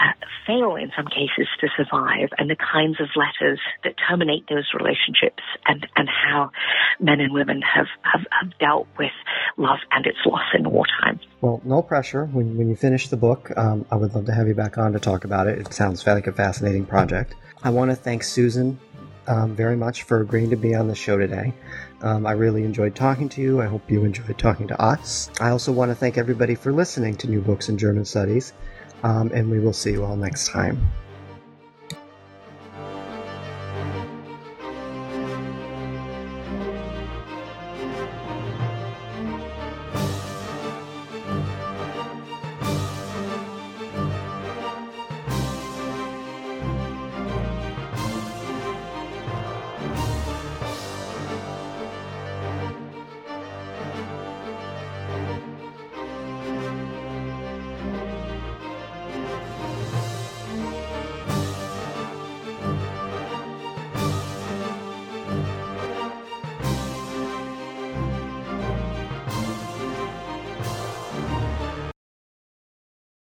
[0.00, 0.12] uh,
[0.46, 5.42] fail in some cases to survive and the kinds of letters that terminate those relationships
[5.66, 6.50] and, and how
[6.98, 9.12] men and women have, have, have dealt with
[9.56, 11.20] love and its loss in wartime.
[11.40, 12.26] Well, no pressure.
[12.26, 14.94] When, when you finish the book, um, I would love to have you back on
[14.94, 15.58] to talk about it.
[15.58, 17.34] It sounds like a fascinating project.
[17.62, 18.80] I want to thank Susan
[19.26, 21.52] um, very much for agreeing to be on the show today.
[22.00, 23.60] Um, I really enjoyed talking to you.
[23.60, 25.30] I hope you enjoyed talking to us.
[25.38, 28.54] I also want to thank everybody for listening to New Books in German Studies,
[29.02, 30.90] um, and we will see you all next time.